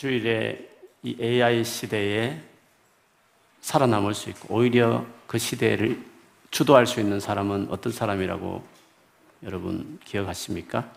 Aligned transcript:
주일에 0.00 0.58
이 1.02 1.14
AI 1.20 1.62
시대에 1.62 2.40
살아남을 3.60 4.14
수 4.14 4.30
있고 4.30 4.54
오히려 4.54 5.04
그 5.26 5.36
시대를 5.36 6.02
주도할 6.50 6.86
수 6.86 7.00
있는 7.00 7.20
사람은 7.20 7.66
어떤 7.68 7.92
사람이라고 7.92 8.64
여러분 9.42 9.98
기억하십니까? 10.06 10.90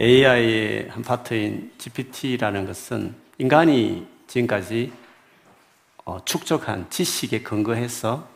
AI의 0.00 0.88
한 0.88 1.04
파트인 1.04 1.70
GPT라는 1.78 2.66
것은 2.66 3.14
인간이 3.38 4.08
지금까지 4.26 4.92
어, 6.04 6.18
축적한 6.24 6.90
지식에 6.90 7.42
근거해서 7.42 8.28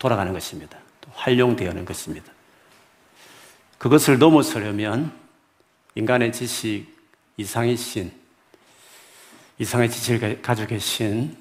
돌아가는 0.00 0.32
것입니다. 0.32 0.76
활용되어는 1.12 1.84
것입니다. 1.84 2.32
그것을 3.78 4.18
넘어서려면 4.18 5.19
인간의 5.94 6.32
지식 6.32 7.00
이상의 7.40 7.76
신, 7.76 8.12
이상의 9.58 9.90
지식을 9.90 10.42
가지고 10.42 10.68
계신 10.68 11.36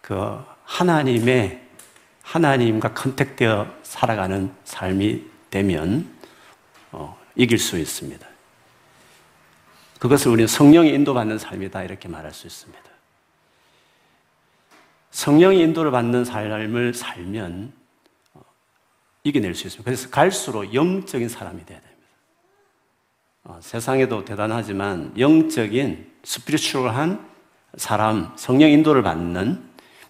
그 0.00 0.42
하나님의 0.64 1.62
하나님과 2.22 2.94
컨택되어 2.94 3.74
살아가는 3.82 4.54
삶이 4.64 5.24
되면 5.50 6.10
어, 6.92 7.18
이길 7.36 7.58
수 7.58 7.78
있습니다. 7.78 8.26
그것을 9.98 10.32
우리는 10.32 10.46
성령의 10.46 10.94
인도받는 10.94 11.38
삶이다 11.38 11.82
이렇게 11.84 12.08
말할 12.08 12.32
수 12.32 12.46
있습니다. 12.46 12.82
성령의 15.10 15.60
인도를 15.60 15.90
받는 15.90 16.24
삶을 16.24 16.94
살면 16.94 17.72
어, 18.32 18.40
이겨낼 19.24 19.54
수 19.54 19.66
있습니다. 19.66 19.84
그래서 19.84 20.08
갈수록 20.08 20.72
영적인 20.72 21.28
사람이 21.28 21.66
돼야 21.66 21.78
됩니다. 21.80 21.93
어, 23.46 23.58
세상에도 23.60 24.24
대단하지만 24.24 25.12
영적인 25.18 26.12
스피리추얼한 26.24 27.28
사람, 27.76 28.32
성령 28.36 28.70
인도를 28.70 29.02
받는 29.02 29.62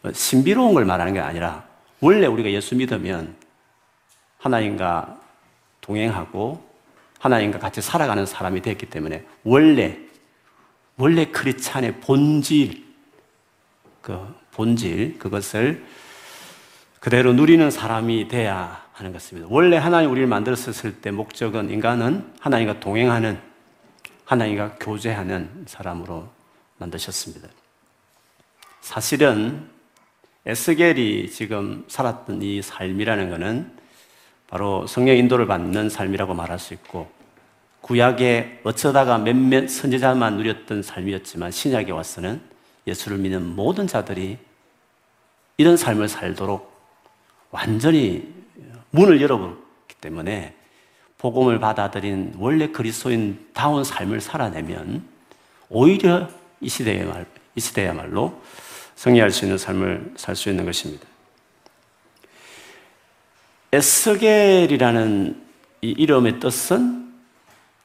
뭐 0.02 0.12
신비로운 0.12 0.74
걸 0.74 0.84
말하는 0.84 1.14
게 1.14 1.18
아니라 1.20 1.66
원래 2.00 2.26
우리가 2.26 2.50
예수 2.50 2.76
믿으면 2.76 3.34
하나님과 4.38 5.20
동행하고 5.80 6.64
하나님과 7.18 7.58
같이 7.58 7.80
살아가는 7.80 8.24
사람이 8.24 8.62
됐기 8.62 8.86
때문에 8.86 9.24
원래 9.42 9.98
원래 10.96 11.24
크리스찬의 11.24 12.00
본질 12.00 12.84
그 14.00 14.32
본질 14.52 15.18
그것을 15.18 15.84
그대로 17.00 17.32
누리는 17.32 17.68
사람이 17.70 18.28
돼야 18.28 18.83
하는 18.94 19.12
것입니다. 19.12 19.48
원래 19.50 19.76
하나님 19.76 20.10
우리를 20.10 20.26
만들었을 20.28 21.00
때 21.00 21.10
목적은 21.10 21.70
인간은 21.70 22.32
하나님과 22.40 22.80
동행하는 22.80 23.38
하나님과 24.24 24.76
교제하는 24.80 25.64
사람으로 25.66 26.28
만드셨습니다. 26.78 27.48
사실은 28.80 29.68
에스겔이 30.46 31.30
지금 31.30 31.84
살았던 31.88 32.42
이 32.42 32.62
삶이라는 32.62 33.30
것은 33.30 33.72
바로 34.46 34.86
성령 34.86 35.16
인도를 35.16 35.46
받는 35.46 35.88
삶이라고 35.88 36.34
말할 36.34 36.58
수 36.58 36.74
있고 36.74 37.10
구약에 37.80 38.60
어쩌다가 38.62 39.18
몇몇 39.18 39.68
선지자만 39.68 40.36
누렸던 40.36 40.82
삶이었지만 40.82 41.50
신약에 41.50 41.90
와서는 41.90 42.40
예수를 42.86 43.18
믿는 43.18 43.56
모든 43.56 43.86
자들이 43.86 44.38
이런 45.56 45.76
삶을 45.76 46.08
살도록 46.08 46.72
완전히 47.50 48.43
문을 48.94 49.20
열어버렸기 49.20 49.96
때문에 50.00 50.54
복음을 51.18 51.58
받아들인 51.58 52.34
원래 52.38 52.68
그리스도인 52.68 53.48
다운 53.52 53.82
삶을 53.82 54.20
살아내면 54.20 55.04
오히려 55.68 56.28
이 56.60 56.68
시대에 56.68 57.04
이 57.56 57.60
시대야말로 57.60 58.40
승리할 58.94 59.30
수 59.30 59.44
있는 59.44 59.58
삶을 59.58 60.14
살 60.16 60.36
수 60.36 60.48
있는 60.48 60.64
것입니다. 60.64 61.06
에스겔이라는 63.72 65.42
이 65.82 65.90
이름의 65.90 66.38
뜻은 66.38 67.12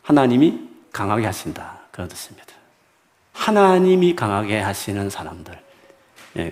하나님이 0.03 0.69
강하게 0.91 1.25
하신다. 1.25 1.79
그런 1.91 2.07
뜻입니다. 2.07 2.47
하나님이 3.33 4.15
강하게 4.15 4.59
하시는 4.59 5.09
사람들. 5.09 5.59
예, 6.37 6.51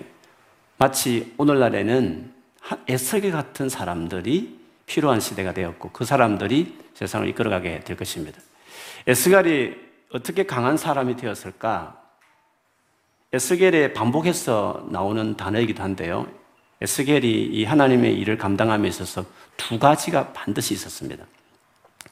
마치 0.78 1.32
오늘날에는 1.38 2.37
에스겔 2.86 3.32
같은 3.32 3.68
사람들이 3.68 4.58
필요한 4.86 5.20
시대가 5.20 5.52
되었고 5.52 5.90
그 5.90 6.04
사람들이 6.04 6.76
세상을 6.94 7.28
이끌어가게 7.28 7.80
될 7.80 7.96
것입니다. 7.96 8.40
에스겔이 9.06 9.74
어떻게 10.12 10.46
강한 10.46 10.76
사람이 10.76 11.16
되었을까? 11.16 12.02
에스겔에 13.32 13.92
반복해서 13.92 14.88
나오는 14.90 15.36
단어이기도 15.36 15.82
한데요. 15.82 16.26
에스겔이 16.80 17.50
이 17.52 17.64
하나님의 17.64 18.14
일을 18.18 18.38
감당함에 18.38 18.88
있어서 18.88 19.24
두 19.56 19.78
가지가 19.78 20.32
반드시 20.32 20.74
있었습니다. 20.74 21.24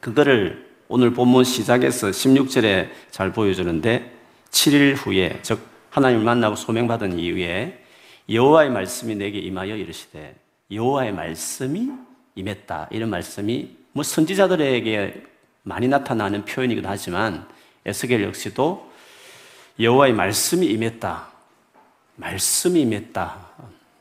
그거를 0.00 0.66
오늘 0.88 1.12
본문 1.12 1.44
시작에서 1.44 2.08
16절에 2.08 2.90
잘 3.10 3.32
보여주는데 3.32 4.12
7일 4.50 4.94
후에 4.96 5.38
즉 5.42 5.60
하나님을 5.90 6.24
만나고 6.24 6.56
소명받은 6.56 7.18
이후에 7.18 7.82
여호와의 8.28 8.70
말씀이 8.70 9.14
내게 9.14 9.38
임하여 9.38 9.76
이르시되 9.76 10.34
여호와의 10.70 11.12
말씀이 11.12 11.90
임했다 12.34 12.88
이런 12.90 13.10
말씀이 13.10 13.76
뭐 13.92 14.02
선지자들에게 14.02 15.24
많이 15.62 15.88
나타나는 15.88 16.44
표현이기도 16.44 16.88
하지만 16.88 17.46
에스겔 17.84 18.22
역시도 18.22 18.90
여호와의 19.78 20.12
말씀이 20.12 20.66
임했다. 20.66 21.28
말씀이 22.16 22.80
임했다. 22.80 23.46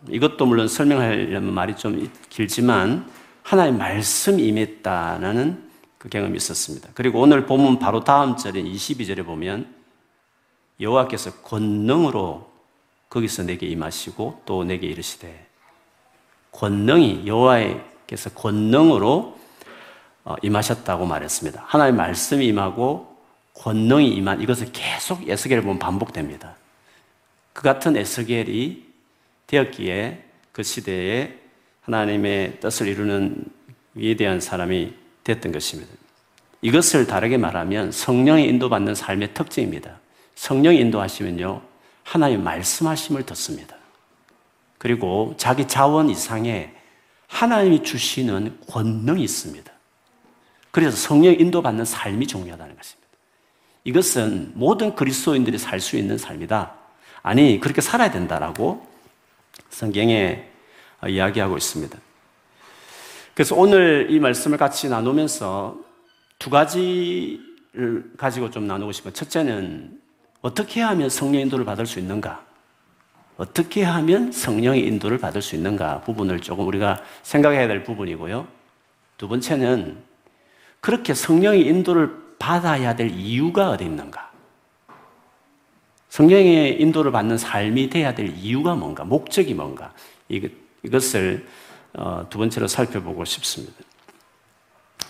이것도 0.09 0.45
물론 0.45 0.67
설명하려면 0.67 1.53
말이 1.53 1.75
좀 1.75 2.11
길지만 2.29 3.09
하나의 3.43 3.73
말씀이 3.73 4.45
임했다라는 4.47 5.69
그 5.97 6.09
경험이 6.09 6.37
있었습니다. 6.37 6.89
그리고 6.93 7.19
오늘 7.21 7.45
보면 7.45 7.79
바로 7.79 8.03
다음 8.03 8.37
절인 8.37 8.65
22절에 8.71 9.25
보면 9.25 9.73
여호와께서 10.79 11.41
권능으로 11.41 12.51
거기서 13.09 13.43
내게 13.43 13.65
임하시고 13.67 14.43
또 14.45 14.63
내게 14.63 14.87
이르시되 14.87 15.44
권능이 16.55 17.27
여호와께서 17.27 18.29
권능으로 18.31 19.37
어, 20.23 20.35
임하셨다고 20.41 21.05
말했습니다. 21.05 21.63
하나님의 21.67 21.97
말씀이 21.97 22.47
임하고 22.47 23.15
권능이 23.53 24.09
임한 24.09 24.41
이것을 24.41 24.71
계속 24.71 25.27
에스겔을 25.27 25.63
보면 25.63 25.79
반복됩니다. 25.79 26.55
그 27.53 27.61
같은 27.61 27.95
에스겔이 27.95 28.83
되었기에 29.47 30.23
그 30.51 30.63
시대에 30.63 31.35
하나님의 31.81 32.59
뜻을 32.59 32.87
이루는 32.87 33.45
위대한 33.93 34.39
사람이 34.39 34.93
됐던 35.23 35.51
것입니다. 35.51 35.91
이것을 36.61 37.05
다르게 37.05 37.37
말하면 37.37 37.91
성령의 37.91 38.47
인도받는 38.49 38.95
삶의 38.95 39.33
특징입니다. 39.33 39.99
성령이 40.35 40.79
인도하시면요, 40.79 41.61
하나님 42.03 42.43
말씀하심을 42.43 43.25
듣습니다. 43.27 43.75
그리고 44.85 45.33
자기 45.37 45.67
자원 45.67 46.11
이상의 46.11 46.71
하나님이 47.25 47.81
주시는 47.81 48.59
권능이 48.69 49.23
있습니다. 49.23 49.71
그래서 50.69 50.95
성령 50.95 51.33
인도받는 51.33 51.85
삶이 51.85 52.27
중요하다는 52.27 52.75
것입니다. 52.75 53.09
이것은 53.83 54.51
모든 54.53 54.93
그리스도인들이 54.93 55.57
살 55.57 55.79
수 55.79 55.97
있는 55.97 56.19
삶이다. 56.19 56.75
아니, 57.23 57.59
그렇게 57.59 57.81
살아야 57.81 58.11
된다라고 58.11 58.87
성경에 59.71 60.51
이야기하고 61.07 61.57
있습니다. 61.57 61.97
그래서 63.33 63.55
오늘 63.55 64.05
이 64.11 64.19
말씀을 64.19 64.59
같이 64.59 64.87
나누면서 64.87 65.79
두 66.37 66.51
가지를 66.51 68.11
가지고 68.17 68.51
좀 68.51 68.67
나누고 68.67 68.91
싶어요. 68.91 69.13
첫째는 69.13 69.99
어떻게 70.41 70.79
하면 70.81 71.09
성령 71.09 71.41
인도를 71.41 71.65
받을 71.65 71.87
수 71.87 71.97
있는가? 71.97 72.45
어떻게 73.37 73.83
하면 73.83 74.31
성령의 74.31 74.85
인도를 74.87 75.17
받을 75.17 75.41
수 75.41 75.55
있는가 75.55 76.01
부분을 76.01 76.39
조금 76.41 76.67
우리가 76.67 77.01
생각해야 77.23 77.67
될 77.67 77.83
부분이고요. 77.83 78.47
두 79.17 79.27
번째는 79.27 79.97
그렇게 80.79 81.13
성령의 81.13 81.65
인도를 81.65 82.15
받아야 82.39 82.95
될 82.95 83.11
이유가 83.11 83.71
어디 83.71 83.85
있는가? 83.85 84.31
성령의 86.09 86.79
인도를 86.81 87.11
받는 87.11 87.37
삶이 87.37 87.89
돼야 87.89 88.15
될 88.15 88.33
이유가 88.37 88.75
뭔가, 88.75 89.03
목적이 89.03 89.53
뭔가, 89.53 89.93
이것을 90.83 91.45
어, 91.97 92.27
두 92.29 92.37
번째로 92.37 92.67
살펴보고 92.67 93.25
싶습니다. 93.25 93.73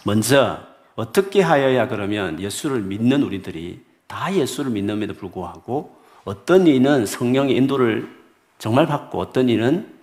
먼저, 0.04 0.60
어떻게 0.96 1.42
하여야 1.42 1.88
그러면 1.88 2.40
예수를 2.40 2.82
믿는 2.82 3.24
우리들이 3.24 3.84
다 4.08 4.34
예수를 4.34 4.72
믿는에도 4.72 5.14
불구하고 5.14 6.00
어떤 6.26 6.68
이는 6.68 7.06
성령의 7.06 7.56
인도를 7.56 8.14
정말 8.58 8.86
받고 8.88 9.20
어떤 9.20 9.48
이는 9.48 9.94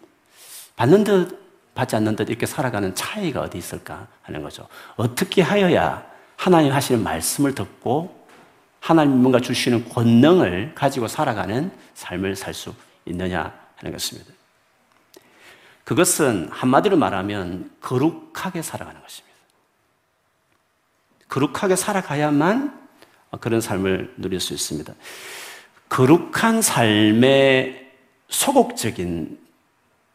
받는 0.77 1.05
듯 1.05 1.43
받지 1.75 1.97
않는 1.97 2.17
듯 2.17 2.29
이렇게 2.31 2.47
살아가는 2.47 2.95
차이가 2.95 3.41
어디 3.41 3.59
있을까 3.59 4.07
하는 4.23 4.43
거죠. 4.43 4.67
어떻게 4.97 5.43
하여야 5.43 6.07
하나님 6.37 6.73
하시는 6.73 7.03
말씀을 7.03 7.55
듣고 7.55 8.27
하나님 8.81 9.19
뭔가 9.19 9.41
주시는 9.41 9.89
권능을 9.89 10.75
가지고 10.75 11.09
살아가는 11.09 11.71
삶을 11.95 12.37
살 12.37 12.55
수 12.55 12.75
있느냐 13.05 13.53
하는 13.77 13.93
것입니다. 13.93 14.33
그것은 15.85 16.49
한마디로 16.51 16.97
말하면 16.97 17.71
거룩하게 17.81 18.63
살아가는 18.63 19.01
것입니다. 19.01 19.37
거룩하게 21.29 21.77
살아가야만 21.77 22.81
그런 23.41 23.61
삶을 23.61 24.15
누릴 24.19 24.39
수 24.39 24.53
있습니다. 24.53 24.93
거룩한 25.93 26.63
삶의 26.63 27.87
소극적인 28.31 29.39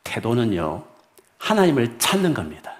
태도는요, 0.03 0.83
하나님을 1.37 1.99
찾는 1.99 2.33
겁니다. 2.33 2.73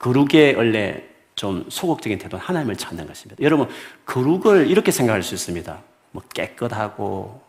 거룩의 0.00 0.56
원래 0.56 1.04
좀 1.36 1.64
소극적인 1.68 2.18
태도는 2.18 2.44
하나님을 2.44 2.74
찾는 2.74 3.06
것입니다. 3.06 3.40
여러분, 3.40 3.68
거룩을 4.04 4.66
이렇게 4.68 4.90
생각할 4.90 5.22
수 5.22 5.34
있습니다. 5.34 5.78
뭐 6.10 6.20
깨끗하고, 6.34 7.40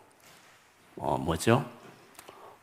어, 0.98 1.18
뭐죠? 1.18 1.64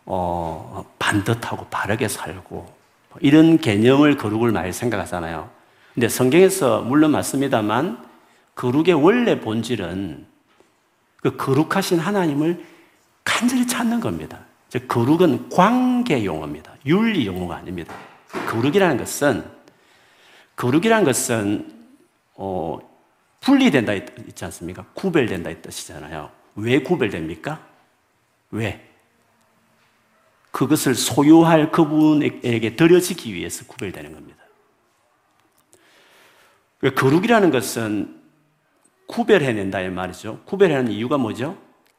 어, 0.06 0.90
반듯하고 1.00 1.66
바르게 1.66 2.08
살고, 2.08 2.56
뭐 2.56 3.18
이런 3.20 3.58
개념을 3.58 4.16
거룩을 4.16 4.54
많이 4.54 4.72
생각하잖아요. 4.72 5.50
근데 5.94 6.08
성경에서 6.08 6.84
물론 6.84 7.12
맞습니다만, 7.12 8.02
거룩의 8.56 8.94
원래 8.94 9.42
본질은 9.42 10.37
그 11.32 11.36
거룩하신 11.38 12.00
하나님을 12.00 12.64
간절히 13.24 13.68
찾는 13.68 14.00
겁니다. 14.00 14.46
즉, 14.70 14.88
거룩은 14.88 15.50
관계 15.50 16.24
용어입니다. 16.24 16.74
윤리 16.86 17.26
용어가 17.26 17.58
아닙니다. 17.58 17.94
거룩이라는 18.48 18.98
것은 18.98 19.46
거룩이란 20.56 21.04
것은 21.04 21.74
어, 22.36 22.80
분리된다 23.42 23.94
있지 23.94 24.46
않습니까? 24.46 24.86
구별된다 24.94 25.50
이 25.50 25.62
뜻이잖아요. 25.62 26.32
왜 26.56 26.82
구별됩니까? 26.82 27.66
왜? 28.52 28.84
그것을 30.52 30.96
소유할 30.96 31.72
그분에게 31.72 32.76
드려지기 32.76 33.34
위해서 33.34 33.66
구별되는 33.66 34.14
겁니다. 34.14 34.44
거룩이라는 36.96 37.52
것은 37.52 38.17
구별해낸다 39.08 39.82
이 39.82 39.90
말이죠. 39.90 40.42
구별하는 40.46 40.92
이유가 40.92 41.18
뭐죠? 41.18 41.58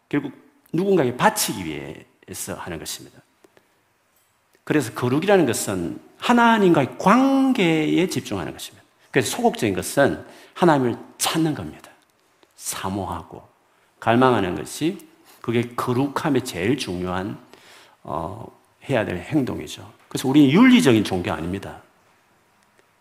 결국 0.09 0.33
누군가에게 0.73 1.17
바치기 1.17 1.65
위해서 1.65 2.55
하는 2.55 2.79
것입니다. 2.79 3.21
그래서 4.65 4.93
거룩이라는 4.93 5.47
것은 5.47 5.99
하나님과의 6.19 6.99
관계에 6.99 8.07
집중하는 8.09 8.53
것입니다. 8.53 8.85
그래서 9.11 9.37
소극적인 9.37 9.75
것은 9.75 10.25
하나님을 10.55 10.97
찾는 11.17 11.55
겁니다. 11.55 11.91
사모하고 12.57 13.43
갈망하는 14.01 14.55
것이 14.57 14.99
그게 15.41 15.71
거룩함의 15.75 16.45
제일 16.45 16.77
중요한 16.77 17.39
어, 18.03 18.47
해야 18.89 19.05
될 19.05 19.17
행동이죠. 19.17 19.91
그래서 20.09 20.29
우리는 20.29 20.51
윤리적인 20.51 21.05
종교 21.05 21.33
아닙니다. 21.33 21.83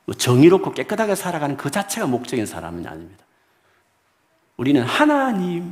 뭐 0.06 0.16
정의롭고 0.16 0.72
깨끗하게 0.72 1.16
살아가는 1.16 1.58
그 1.58 1.70
자체가 1.70 2.08
목적인 2.08 2.46
사람은 2.46 2.88
아닙니다. 2.88 3.27
우리는 4.58 4.82
하나님을 4.82 5.72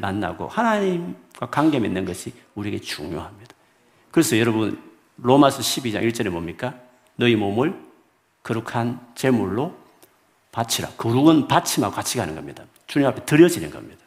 만나고 0.00 0.48
하나님과 0.48 1.50
관계 1.50 1.78
맺는 1.78 2.04
것이 2.04 2.32
우리에게 2.54 2.80
중요합니다. 2.80 3.54
그래서 4.10 4.38
여러분 4.38 4.82
로마서 5.18 5.60
12장 5.60 6.02
1절에 6.08 6.30
뭡니까? 6.30 6.74
너희 7.16 7.36
몸을 7.36 7.78
거룩한 8.42 9.00
제물로 9.14 9.76
바치라. 10.50 10.88
거룩은 10.96 11.48
바침하고 11.48 11.94
같이 11.94 12.16
가는 12.16 12.34
겁니다. 12.34 12.64
주님 12.86 13.06
앞에 13.08 13.24
드려지는 13.26 13.70
겁니다. 13.70 14.02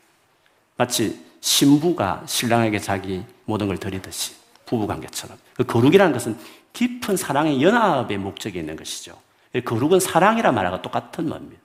마치 0.76 1.24
신부가 1.42 2.24
신랑에게 2.26 2.80
자기 2.80 3.24
모든 3.46 3.68
걸 3.68 3.78
드리듯이 3.78 4.36
부부 4.66 4.88
관계처럼. 4.88 5.38
그 5.56 5.64
거룩이라는 5.66 6.14
것은 6.14 6.38
깊은 6.74 7.18
사랑의 7.18 7.62
연합의 7.62 8.18
목적이 8.18 8.60
있는 8.60 8.76
것이죠. 8.76 9.20
거룩은 9.66 10.00
사랑이란 10.00 10.56
말하고 10.56 10.82
똑같은 10.82 11.30
말입니다. 11.30 11.62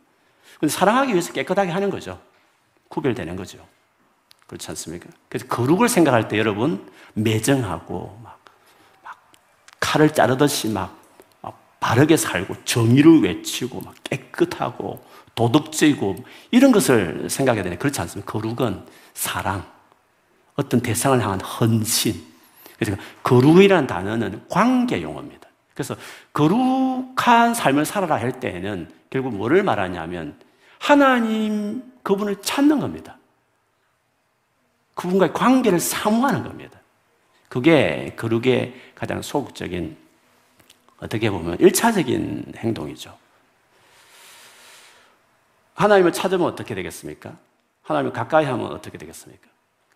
사랑하기 0.68 1.12
위해서 1.12 1.32
깨끗하게 1.32 1.70
하는 1.70 1.90
거죠. 1.90 2.20
구별되는 2.94 3.34
거죠. 3.34 3.58
그렇지 4.46 4.68
않습니까? 4.70 5.08
그래서 5.28 5.46
거룩을 5.48 5.88
생각할 5.88 6.28
때 6.28 6.38
여러분 6.38 6.88
매정하고 7.14 8.20
막 8.22 8.40
칼을 9.80 10.12
자르듯이 10.12 10.68
막, 10.68 11.02
바르게 11.80 12.16
살고 12.16 12.64
정의를 12.64 13.22
외치고 13.22 13.80
막 13.80 13.94
깨끗하고 14.04 15.04
도덕적이고 15.34 16.16
이런 16.50 16.72
것을 16.72 17.28
생각해야 17.28 17.64
되네. 17.64 17.76
그렇지 17.76 18.00
않습니까? 18.00 18.32
거룩은 18.32 18.86
사랑, 19.12 19.66
어떤 20.54 20.80
대상을 20.80 21.20
향한 21.20 21.40
헌신. 21.40 22.24
그래서 22.78 22.96
거룩이라는 23.22 23.86
단어는 23.86 24.46
관계 24.48 25.02
용어입니다. 25.02 25.48
그래서 25.74 25.96
거룩한 26.32 27.54
삶을 27.54 27.84
살아라 27.84 28.16
할 28.16 28.40
때에는 28.40 28.90
결국 29.10 29.34
뭐를 29.34 29.62
말하냐면 29.62 30.38
하나님 30.78 31.93
그분을 32.04 32.40
찾는 32.42 32.78
겁니다. 32.78 33.18
그분과의 34.94 35.32
관계를 35.32 35.80
사모하는 35.80 36.44
겁니다. 36.44 36.78
그게 37.48 38.14
거룩의 38.16 38.92
가장 38.94 39.20
소극적인 39.22 39.96
어떻게 40.98 41.30
보면 41.30 41.58
1차적인 41.58 42.56
행동이죠. 42.56 43.18
하나님을 45.74 46.12
찾으면 46.12 46.46
어떻게 46.46 46.74
되겠습니까? 46.74 47.36
하나님을 47.82 48.12
가까이 48.12 48.44
하면 48.44 48.66
어떻게 48.66 48.96
되겠습니까? 48.96 49.48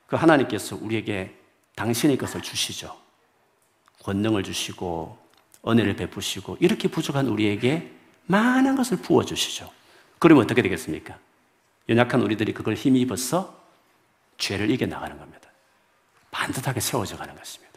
그 0.07 0.17
하나님께서 0.17 0.77
우리에게 0.81 1.35
당신의 1.77 2.17
것을 2.19 2.43
주시죠. 2.43 2.97
권능을 4.03 4.43
주시고 4.43 5.17
은혜를 5.67 5.97
베푸시고 5.97 6.57
이렇게 6.61 6.89
부족한 6.89 7.29
우리에게 7.29 7.93
많은 8.27 8.77
것을 8.77 8.99
부어 8.99 9.25
주시죠. 9.25 9.71
그러면 10.19 10.45
어떻게 10.45 10.63
되겠습니까? 10.63 11.19
연약한 11.89 12.21
우리들이 12.23 12.53
그걸 12.53 12.75
힘입어서 12.75 13.59
죄를 14.37 14.71
이겨 14.71 14.87
나가는 14.87 15.19
겁니다. 15.19 15.49
반듯하게 16.31 16.81
세워져 16.81 17.17
가는 17.17 17.35
것입니다. 17.35 17.69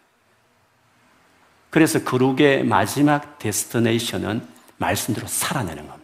그래서 1.70 2.04
거룩의 2.04 2.66
마지막 2.66 3.40
데스티네이션은 3.40 4.46
말씀대로 4.78 5.28
살아내는 5.28 5.88
겁니다. 5.88 6.02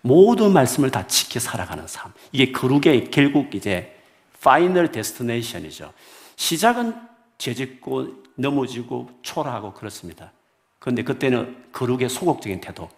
모든 0.00 0.52
말씀을 0.52 0.90
다 0.90 1.06
지켜 1.06 1.38
살아가는 1.38 1.86
삶. 1.86 2.12
이게 2.32 2.50
거룩의 2.50 3.10
결국 3.10 3.54
이제 3.54 4.00
final 4.40 4.90
destination이죠. 4.90 5.92
시작은 6.36 6.94
죄짓고 7.36 8.24
넘어지고 8.36 9.10
초라하고 9.22 9.74
그렇습니다. 9.74 10.32
그런데 10.78 11.02
그때는 11.02 11.64
거룩의 11.72 12.08
소극적인 12.08 12.60
태도. 12.60 12.88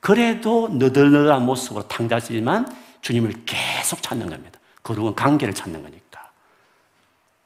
그래도 0.00 0.68
너덜너덜한 0.68 1.44
모습으로 1.44 1.88
탕자지만 1.88 2.66
주님을 3.00 3.44
계속 3.46 4.02
찾는 4.02 4.28
겁니다. 4.28 4.58
거룩은 4.82 5.14
관계를 5.14 5.54
찾는 5.54 5.82
거니까. 5.82 6.30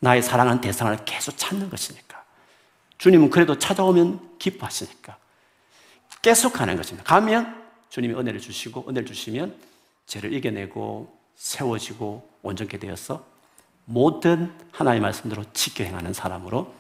나의 0.01 0.23
사랑하는 0.23 0.61
대상을 0.61 0.97
계속 1.05 1.37
찾는 1.37 1.71
것이니까. 1.71 2.23
주님은 2.99 3.31
그래도 3.31 3.59
찾아오면 3.59 4.39
기뻐하시니까. 4.39 5.17
계속 6.21 6.61
하는 6.61 6.77
것입니다. 6.77 7.05
가면 7.05 7.63
주님이 7.89 8.15
은혜를 8.15 8.41
주시고, 8.41 8.87
은혜를 8.89 9.07
주시면 9.07 9.57
죄를 10.07 10.33
이겨내고, 10.33 11.17
세워지고, 11.37 12.29
온전케 12.43 12.79
되어서 12.79 13.25
모든 13.85 14.53
하나님의 14.73 15.03
말씀대로 15.03 15.45
지켜 15.53 15.85
행하는 15.85 16.13
사람으로 16.13 16.73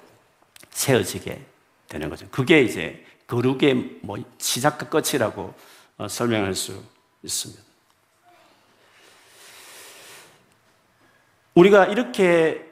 세워지게 0.71 1.45
되는 1.88 2.09
거죠. 2.09 2.29
그게 2.31 2.62
이제 2.62 3.05
거룩의 3.33 4.01
뭐 4.03 4.19
시작과 4.37 4.91
끝이라고 4.91 5.55
어, 5.97 6.07
설명할 6.07 6.55
수 6.55 6.79
있습니다. 7.23 7.62
우리가 11.55 11.87
이렇게 11.87 12.71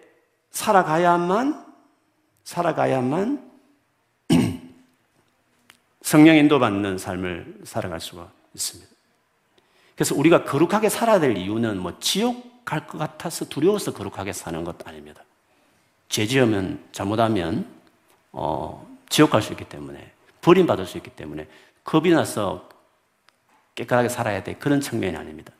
살아가야만, 0.50 1.64
살아가야만 2.44 3.50
성령 6.02 6.36
인도받는 6.36 6.98
삶을 6.98 7.60
살아갈 7.64 7.98
수가 7.98 8.30
있습니다. 8.54 8.90
그래서 9.94 10.14
우리가 10.14 10.44
거룩하게 10.44 10.90
살아야 10.90 11.20
될 11.20 11.38
이유는 11.38 11.78
뭐 11.78 11.98
지옥 12.00 12.66
갈 12.66 12.86
것 12.86 12.98
같아서 12.98 13.46
두려워서 13.46 13.94
거룩하게 13.94 14.34
사는 14.34 14.62
것 14.62 14.86
아닙니다. 14.86 15.24
죄 16.10 16.26
지으면, 16.26 16.86
잘못하면, 16.92 17.66
어, 18.32 18.86
지옥 19.08 19.30
갈 19.30 19.40
수 19.40 19.52
있기 19.52 19.64
때문에, 19.64 20.12
버림받을 20.40 20.86
수 20.86 20.96
있기 20.98 21.10
때문에, 21.10 21.48
겁이 21.84 22.10
나서 22.10 22.68
깨끗하게 23.74 24.08
살아야 24.08 24.42
돼. 24.42 24.54
그런 24.54 24.80
측면이 24.80 25.16
아닙니다. 25.16 25.52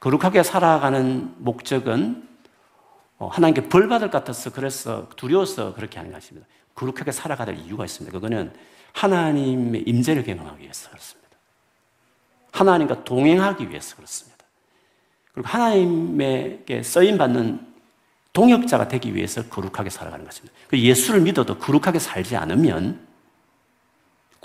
거룩하게 0.00 0.42
살아가는 0.42 1.34
목적은 1.38 2.28
어, 3.18 3.28
하나님께 3.28 3.68
벌 3.68 3.88
받을 3.88 4.10
것 4.10 4.18
같아서 4.18 4.50
그래서 4.52 5.08
두려워서 5.16 5.74
그렇게 5.74 5.98
하는 5.98 6.12
것입니다. 6.12 6.46
거룩하게 6.74 7.12
살아가야 7.12 7.46
될 7.46 7.56
이유가 7.56 7.84
있습니다. 7.84 8.12
그거는 8.12 8.52
하나님의 8.92 9.82
임재를 9.86 10.22
경험하기 10.24 10.62
위해서 10.62 10.90
그렇습니다. 10.90 11.30
하나님과 12.52 13.04
동행하기 13.04 13.70
위해서 13.70 13.96
그렇습니다. 13.96 14.44
그리고 15.32 15.48
하나님에게 15.48 16.82
쓰임 16.82 17.16
받는 17.18 17.74
동역자가 18.32 18.88
되기 18.88 19.14
위해서 19.14 19.42
거룩하게 19.44 19.88
살아가는 19.88 20.24
것입니다. 20.24 20.54
그 20.68 20.78
예수를 20.78 21.22
믿어도 21.22 21.58
거룩하게 21.58 21.98
살지 21.98 22.36
않으면 22.36 23.06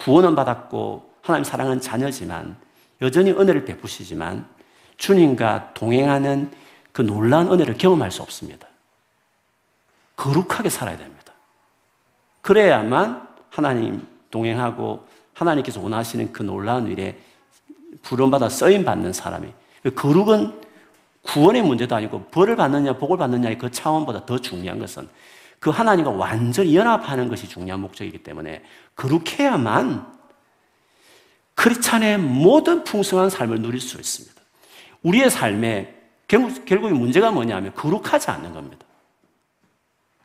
구원은 0.04 0.36
받았고 0.36 1.12
하나님 1.22 1.44
사랑하는 1.44 1.80
자녀지만 1.80 2.58
여전히 3.02 3.32
은혜를 3.32 3.66
베푸시지만 3.66 4.48
주님과 4.98 5.74
동행하는 5.74 6.52
그 6.92 7.02
놀라운 7.02 7.52
은혜를 7.52 7.78
경험할 7.78 8.12
수 8.12 8.22
없습니다. 8.22 8.68
거룩하게 10.16 10.70
살아야 10.70 10.98
됩니다. 10.98 11.34
그래야만 12.42 13.28
하나님 13.50 14.08
동행하고 14.30 15.06
하나님께서 15.34 15.82
원하시는 15.82 16.32
그 16.32 16.44
놀라운 16.44 16.88
일에 16.88 17.20
부름받아 18.04 18.50
쓰임 18.50 18.84
받는 18.84 19.14
사람이 19.14 19.52
그 19.84 19.94
거룩은 19.94 20.60
구원의 21.24 21.62
문제도 21.62 21.96
아니고 21.96 22.26
벌을 22.26 22.56
받느냐 22.56 22.98
복을 22.98 23.18
받느냐의 23.18 23.58
그 23.58 23.70
차원보다 23.70 24.26
더 24.26 24.40
중요한 24.40 24.80
것은 24.80 25.08
그 25.62 25.70
하나님과 25.70 26.10
완전히 26.10 26.76
연합하는 26.76 27.30
것이 27.30 27.48
중요한 27.48 27.82
목적이기 27.82 28.24
때문에 28.24 28.64
거룩해야만 28.96 30.12
크리스찬의 31.54 32.18
모든 32.18 32.84
풍성한 32.84 33.30
삶을 33.30 33.62
누릴 33.62 33.80
수 33.80 33.98
있습니다. 33.98 34.42
우리의 35.04 35.30
삶에 35.30 35.96
결국, 36.28 36.66
결국에 36.66 36.96
문제가 36.96 37.30
뭐냐면 37.30 37.76
거룩하지 37.76 38.32
않는 38.32 38.54
겁니다. 38.54 38.88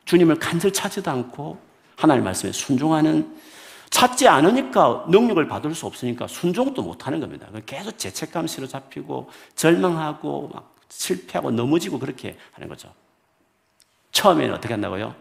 주님을 0.07 0.39
간절 0.39 0.73
찾지도 0.73 1.11
않고 1.11 1.61
하나님 1.97 2.25
말씀에 2.25 2.53
순종하는 2.53 3.37
찾지 3.91 4.29
않으니까 4.29 5.05
능력을 5.11 5.47
받을 5.49 5.75
수 5.75 5.85
없으니까 5.85 6.29
순종도 6.29 6.83
못 6.83 7.07
하는 7.07 7.21
겁니다. 7.21 7.47
계속 7.67 7.99
죄책감 7.99 8.47
시로 8.47 8.67
잡히고 8.67 9.29
절망하고 9.55 10.49
막 10.55 10.75
실패하고 10.89 11.51
넘어지고 11.51 11.99
그렇게 11.99 12.39
하는 12.53 12.69
거죠. 12.71 12.91
처음에는 14.17 14.55
어떻게 14.55 14.73
한다고요? 14.73 15.15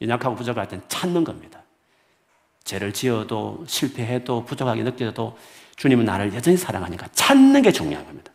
연약하고 0.00 0.34
부족할 0.34 0.66
땐 0.66 0.80
찾는 0.88 1.24
겁니다. 1.24 1.62
죄를 2.64 2.92
지어도 2.92 3.62
실패해도 3.66 4.46
부족하게 4.46 4.82
느껴도 4.82 5.36
주님은 5.76 6.06
나를 6.06 6.34
여전히 6.34 6.56
사랑하니까 6.56 7.08
찾는 7.12 7.60
게 7.60 7.70
중요한 7.70 8.06
겁니다. 8.06 8.32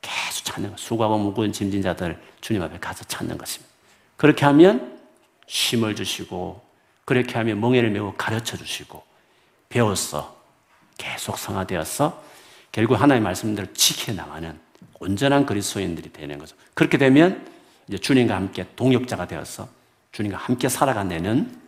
계속 0.00 0.44
찾는 0.44 0.70
거. 0.70 0.76
수고하고 0.76 1.18
무거운 1.18 1.52
짐진 1.52 1.82
자들 1.82 2.20
주님 2.40 2.62
앞에 2.62 2.78
가서 2.78 3.04
찾는 3.04 3.38
것입니다. 3.38 3.72
그렇게 4.16 4.44
하면 4.44 5.00
쉼을 5.48 5.96
주시고 5.96 6.62
그렇게 7.04 7.34
하면 7.34 7.60
멍해를 7.60 7.90
메고 7.90 8.14
가르쳐 8.14 8.56
주시고 8.56 9.02
배웠어. 9.68 10.36
계속 10.96 11.38
성화되어서 11.38 12.22
결국 12.70 13.00
하나님의 13.00 13.24
말씀대로 13.24 13.72
지켜 13.72 14.12
나가는 14.12 14.56
온전한 15.00 15.44
그리스도인들이 15.44 16.12
되는 16.12 16.38
거죠. 16.38 16.54
그렇게 16.74 16.98
되면 16.98 17.51
이제 17.88 17.98
주님과 17.98 18.34
함께 18.34 18.66
동역자가 18.76 19.26
되어서 19.26 19.68
주님과 20.12 20.38
함께 20.38 20.68
살아가는 20.68 21.60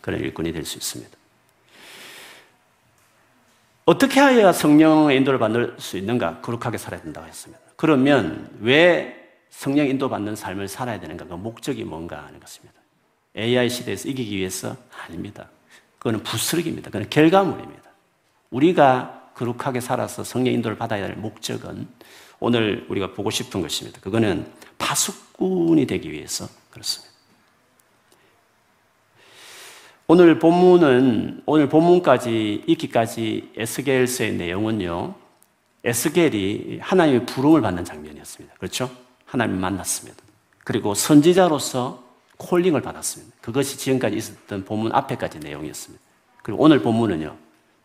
그런 0.00 0.20
일꾼이 0.20 0.52
될 0.52 0.64
수 0.64 0.78
있습니다. 0.78 1.16
어떻게 3.84 4.20
하여야 4.20 4.52
성령의 4.52 5.16
인도를 5.16 5.38
받을 5.38 5.74
수 5.78 5.96
있는가? 5.96 6.40
거룩하게 6.42 6.76
살아야 6.76 7.00
된다고 7.00 7.26
했습니다. 7.26 7.60
그러면 7.76 8.50
왜 8.60 9.14
성령 9.48 9.86
인도 9.86 10.10
받는 10.10 10.36
삶을 10.36 10.68
살아야 10.68 11.00
되는가? 11.00 11.24
그 11.24 11.34
목적이 11.34 11.84
뭔가 11.84 12.24
하는 12.26 12.38
것입니다. 12.38 12.74
AI 13.34 13.70
시대에서 13.70 14.08
이기기 14.08 14.36
위해서 14.36 14.76
아닙니다. 15.06 15.48
그거는 15.98 16.22
부스러기입니다. 16.22 16.90
그건 16.90 17.08
결과물입니다. 17.08 17.82
우리가 18.50 19.30
거룩하게 19.34 19.80
살아서 19.80 20.22
성령 20.22 20.52
인도를 20.52 20.76
받아야 20.76 21.04
할 21.04 21.16
목적은 21.16 21.88
오늘 22.40 22.84
우리가 22.88 23.12
보고 23.14 23.30
싶은 23.30 23.62
것입니다. 23.62 24.00
그거는 24.00 24.46
파수꾼이 24.78 25.86
되기 25.86 26.10
위해서 26.10 26.48
그렇습니다. 26.70 27.08
오늘 30.06 30.38
본문은 30.38 31.42
오늘 31.44 31.68
본문까지 31.68 32.64
읽기까지 32.66 33.52
에스겔서의 33.56 34.34
내용은요. 34.34 35.14
에스겔이 35.84 36.78
하나님의 36.80 37.26
부름을 37.26 37.60
받는 37.60 37.84
장면이었습니다. 37.84 38.54
그렇죠? 38.56 38.90
하나님 39.26 39.60
만났습니다. 39.60 40.22
그리고 40.64 40.94
선지자로서 40.94 42.02
콜링을 42.38 42.80
받았습니다. 42.80 43.36
그것이 43.42 43.76
지금까지 43.76 44.16
있었던 44.16 44.64
본문 44.64 44.92
앞에까지 44.94 45.40
내용이었습니다. 45.40 46.02
그리고 46.42 46.62
오늘 46.62 46.80
본문은요. 46.80 47.36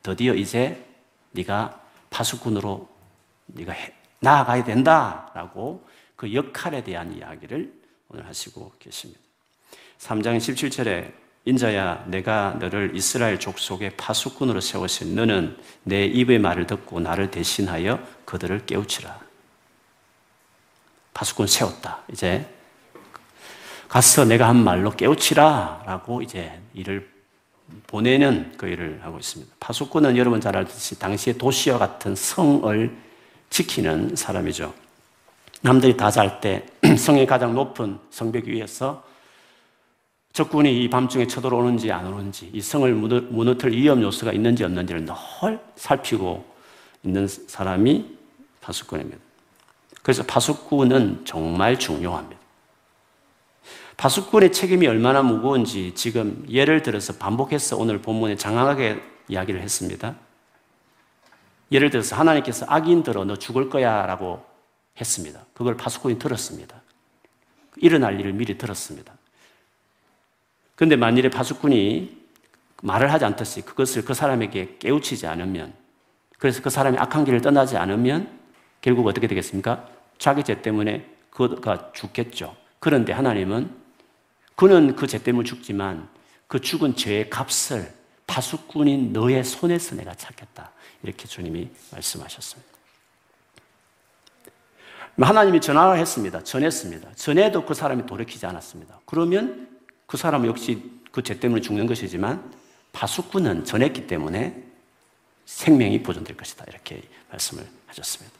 드디어 0.02 0.34
이제 0.34 0.86
네가 1.32 1.82
파수꾼으로 2.10 2.88
네가 3.48 3.74
나아가야 4.20 4.64
된다라고 4.64 5.86
그 6.24 6.34
역할에 6.34 6.82
대한 6.86 7.14
이야기를 7.14 7.74
오늘 8.08 8.26
하시고 8.26 8.72
계십니다. 8.80 9.20
3장 10.00 10.38
17절에 10.38 11.12
인자야 11.44 12.06
내가 12.08 12.56
너를 12.62 12.96
이스라엘 12.96 13.38
족속의 13.38 13.98
파수꾼으로 13.98 14.62
세웠으니 14.62 15.16
너는 15.16 15.58
내 15.84 16.06
입의 16.06 16.40
말을 16.40 16.66
듣고 16.66 17.02
나를 17.02 17.30
대신하여 17.30 18.02
그들을 18.24 18.66
깨우치라. 18.66 19.20
파수꾼 21.14 21.48
세웠다. 21.48 22.04
이제 22.10 22.50
가서 23.90 24.24
내가 24.24 24.48
한 24.48 24.64
말로 24.64 24.92
깨우치라 24.92 25.84
라고 25.86 26.22
이제 26.22 26.58
일을 26.74 27.12
보내는 27.88 28.54
그 28.56 28.68
일을 28.68 29.04
하고 29.04 29.20
있습니다. 29.20 29.54
파수꾼은 29.60 30.16
여러분 30.16 30.40
잘 30.40 30.56
알듯이 30.56 30.98
당시의 30.98 31.38
도시와 31.38 31.78
같은 31.80 32.16
성을 32.16 32.98
지키는 33.50 34.16
사람이죠. 34.16 34.83
남들이 35.64 35.96
다 35.96 36.12
잘 36.12 36.42
때 36.42 36.66
성의 36.98 37.26
가장 37.26 37.56
높은 37.56 37.98
성벽 38.10 38.46
위에서 38.48 39.04
적군이 40.34 40.84
이 40.84 40.90
밤중에 40.90 41.28
쳐들어오는지 41.28 41.90
안 41.92 42.06
오는지 42.06 42.50
이 42.54 42.60
성을 42.60 42.92
무너뜨 42.94 43.68
위험 43.68 44.02
요소가 44.02 44.34
있는지 44.34 44.64
없는지를 44.66 45.06
늘 45.06 45.60
살피고 45.78 46.46
있는 47.04 47.28
사람이 47.28 48.18
파수꾼입니다. 48.60 49.18
그래서 50.02 50.24
파수꾼은 50.24 51.24
정말 51.24 51.80
중요합니다. 51.80 52.42
파수꾼의 53.96 54.52
책임이 54.52 54.86
얼마나 54.88 55.22
무거운지 55.22 55.94
지금 55.96 56.46
예를 56.50 56.82
들어서 56.82 57.14
반복해서 57.14 57.78
오늘 57.78 58.02
본문에 58.02 58.36
장황하게 58.36 59.02
이야기를 59.30 59.62
했습니다. 59.62 60.16
예를 61.72 61.90
들어서 61.90 62.18
하나님께서 62.18 62.66
악인들어 62.68 63.24
너 63.24 63.38
죽을 63.38 63.70
거야 63.70 64.06
라고 64.06 64.44
했습니다. 65.00 65.46
그걸 65.54 65.76
파수꾼이 65.78 66.20
들었습니다. 66.20 66.82
일어날 67.78 68.20
일을 68.20 68.34
미리 68.34 68.58
들었습니다. 68.58 69.14
그런데 70.76 70.96
만일에 70.96 71.30
파수꾼이 71.30 72.24
말을 72.82 73.12
하지 73.12 73.26
않듯이 73.26 73.62
그것을 73.62 74.04
그 74.06 74.14
사람에게 74.14 74.78
깨우치지 74.80 75.28
않으면 75.28 75.74
그래서 76.38 76.62
그 76.62 76.70
사람이 76.70 76.98
악한 76.98 77.26
길을 77.26 77.42
떠나지 77.42 77.78
않으면 77.78 78.40
결국 78.82 79.08
어떻게 79.08 79.28
되겠습니까? 79.28 79.88
자기 80.18 80.44
죄 80.44 80.62
때문에 80.62 81.10
그가 81.30 81.92
죽겠죠. 81.94 82.56
그런데 82.80 83.14
하나님은 83.14 83.74
그는 84.56 84.96
그 84.96 85.08
죄 85.08 85.24
때문에 85.24 85.46
죽지만 85.48 86.10
그 86.48 86.60
죽은 86.60 86.96
죄의 86.96 87.30
값을 87.30 87.92
파수꾼인 88.28 89.14
너의 89.14 89.44
손에서 89.44 89.96
내가 89.96 90.14
찾겠다. 90.14 90.72
이렇게 91.02 91.28
주님이 91.28 91.70
말씀하셨습니다. 91.92 92.73
하나님이 95.20 95.62
전화를 95.62 96.00
했습니다. 96.00 96.44
전했습니다. 96.44 97.10
전해도 97.16 97.66
그 97.66 97.74
사람이 97.74 98.06
돌이키지 98.06 98.46
않았습니다. 98.46 99.00
그러면 99.06 99.68
그 100.08 100.18
사람은 100.18 100.48
역시 100.48 100.92
그 101.12 101.22
죄 101.22 101.40
때문에 101.40 101.62
죽는 101.62 101.86
것이지만 101.86 102.52
파수꾼은 102.92 103.66
전했기 103.66 104.08
때문에 104.08 104.64
생명이 105.46 106.02
보존될 106.02 106.36
것이다. 106.36 106.66
이렇게 106.68 107.04
말씀을 107.30 107.64
하셨습니다. 107.88 108.36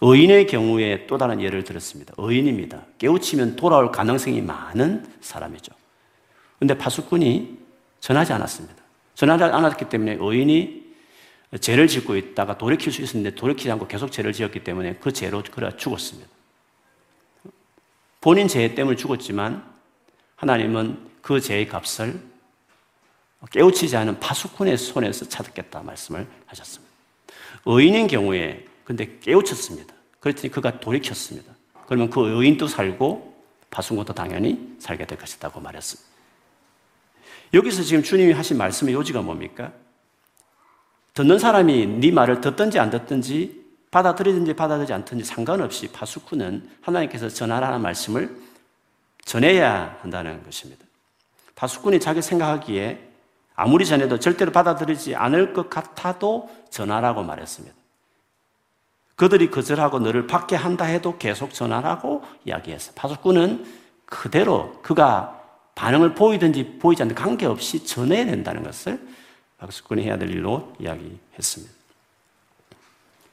의인의 0.00 0.46
경우에 0.46 1.06
또 1.06 1.18
다른 1.18 1.40
예를 1.40 1.64
들었습니다. 1.64 2.14
의인입니다. 2.16 2.82
깨우치면 2.98 3.56
돌아올 3.56 3.90
가능성이 3.90 4.40
많은 4.40 5.04
사람이죠. 5.20 5.72
근데 6.58 6.76
파수꾼이 6.78 7.58
전하지 8.00 8.32
않았습니다. 8.32 8.76
전하지 9.14 9.44
않았기 9.44 9.88
때문에 9.88 10.18
의인이 10.20 10.81
죄를 11.60 11.86
짓고 11.86 12.16
있다가 12.16 12.56
돌이킬 12.56 12.92
수 12.92 13.02
있었는데 13.02 13.36
돌이키지 13.36 13.70
않고 13.70 13.86
계속 13.86 14.10
죄를 14.10 14.32
지었기 14.32 14.64
때문에 14.64 14.94
그 14.96 15.12
죄로 15.12 15.42
그래 15.42 15.70
죽었습니다. 15.76 16.28
본인 18.20 18.48
죄 18.48 18.74
때문에 18.74 18.96
죽었지만 18.96 19.70
하나님은 20.36 21.10
그 21.20 21.40
죄의 21.40 21.68
값을 21.68 22.20
깨우치지 23.50 23.96
않은 23.96 24.20
파수꾼의 24.20 24.78
손에서 24.78 25.28
찾겠다 25.28 25.82
말씀을 25.82 26.26
하셨습니다. 26.46 26.92
의인인 27.66 28.06
경우에 28.06 28.64
근데 28.84 29.18
깨우쳤습니다. 29.20 29.94
그랬더니 30.20 30.50
그가 30.50 30.80
돌이켰습니다. 30.80 31.52
그러면 31.86 32.08
그 32.08 32.20
의인도 32.40 32.68
살고 32.68 33.32
파수꾼도 33.70 34.14
당연히 34.14 34.76
살게 34.78 35.06
될 35.06 35.18
것이라고 35.18 35.60
말했습니다. 35.60 36.10
여기서 37.54 37.82
지금 37.82 38.02
주님이 38.02 38.32
하신 38.32 38.56
말씀의 38.56 38.94
요지가 38.94 39.20
뭡니까? 39.20 39.72
듣는 41.14 41.38
사람이 41.38 41.86
네 41.86 42.10
말을 42.10 42.40
듣든지 42.40 42.78
안 42.78 42.90
듣든지 42.90 43.62
받아들이든지 43.90 44.54
받아들이지 44.54 44.92
않든지 44.92 45.24
상관없이 45.24 45.88
파수꾼은 45.88 46.68
하나님께서 46.80 47.28
전하라는 47.28 47.82
말씀을 47.82 48.34
전해야 49.24 49.98
한다는 50.00 50.42
것입니다. 50.42 50.84
파수꾼이 51.54 52.00
자기 52.00 52.22
생각하기에 52.22 53.10
아무리 53.54 53.84
전해도 53.84 54.18
절대로 54.18 54.50
받아들이지 54.50 55.14
않을 55.14 55.52
것 55.52 55.68
같아도 55.68 56.50
전하라고 56.70 57.22
말했습니다. 57.22 57.76
그들이 59.14 59.50
거절하고 59.50 60.00
너를 60.00 60.26
받게 60.26 60.56
한다 60.56 60.86
해도 60.86 61.18
계속 61.18 61.52
전하라고 61.52 62.22
이야기했어요. 62.46 62.94
파수꾼은 62.96 63.64
그대로 64.06 64.80
그가 64.82 65.38
반응을 65.74 66.14
보이든지 66.14 66.78
보이지 66.78 67.02
않든 67.02 67.14
관계없이 67.14 67.84
전해야 67.84 68.24
된다는 68.24 68.62
것을 68.62 68.98
파수꾼이 69.62 70.02
해야 70.02 70.18
될 70.18 70.30
일로 70.30 70.72
이야기했습니다. 70.80 71.72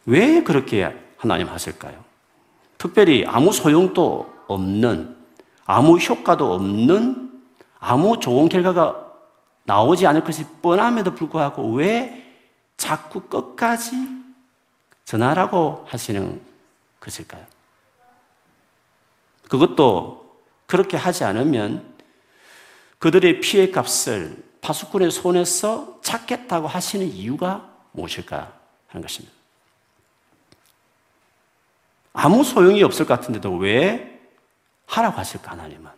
왜 0.06 0.44
그렇게 0.44 0.96
하나님 1.18 1.48
하실까요? 1.48 2.04
특별히 2.78 3.26
아무 3.26 3.52
소용도 3.52 4.32
없는, 4.48 5.18
아무 5.66 5.98
효과도 5.98 6.54
없는, 6.54 7.44
아무 7.80 8.20
좋은 8.20 8.48
결과가 8.48 9.08
나오지 9.64 10.06
않을 10.06 10.24
것이 10.24 10.46
뻔함에도 10.62 11.16
불구하고 11.16 11.74
왜 11.74 12.26
자꾸 12.78 13.22
끝까지 13.22 13.92
전하라고 15.06 15.86
하시는 15.88 16.42
것일까요? 17.00 17.44
그것도 19.50 20.38
그렇게 20.68 20.96
하지 20.96 21.24
않으면 21.24 21.98
그들의 23.00 23.40
피해 23.40 23.72
값을 23.72 24.49
파수꾼의 24.62 25.12
손에서 25.12 26.00
찾겠다고 26.02 26.68
하시는 26.68 27.08
이유가 27.08 27.70
무엇일까 27.92 28.54
하는 28.88 29.02
것입니다. 29.02 29.36
아무 32.14 32.44
소용이 32.44 32.84
없을 32.84 33.06
것 33.06 33.20
같은데도 33.20 33.56
왜 33.58 34.20
하라고 34.88 35.18
하실까, 35.18 35.52
하나님은? 35.52 35.90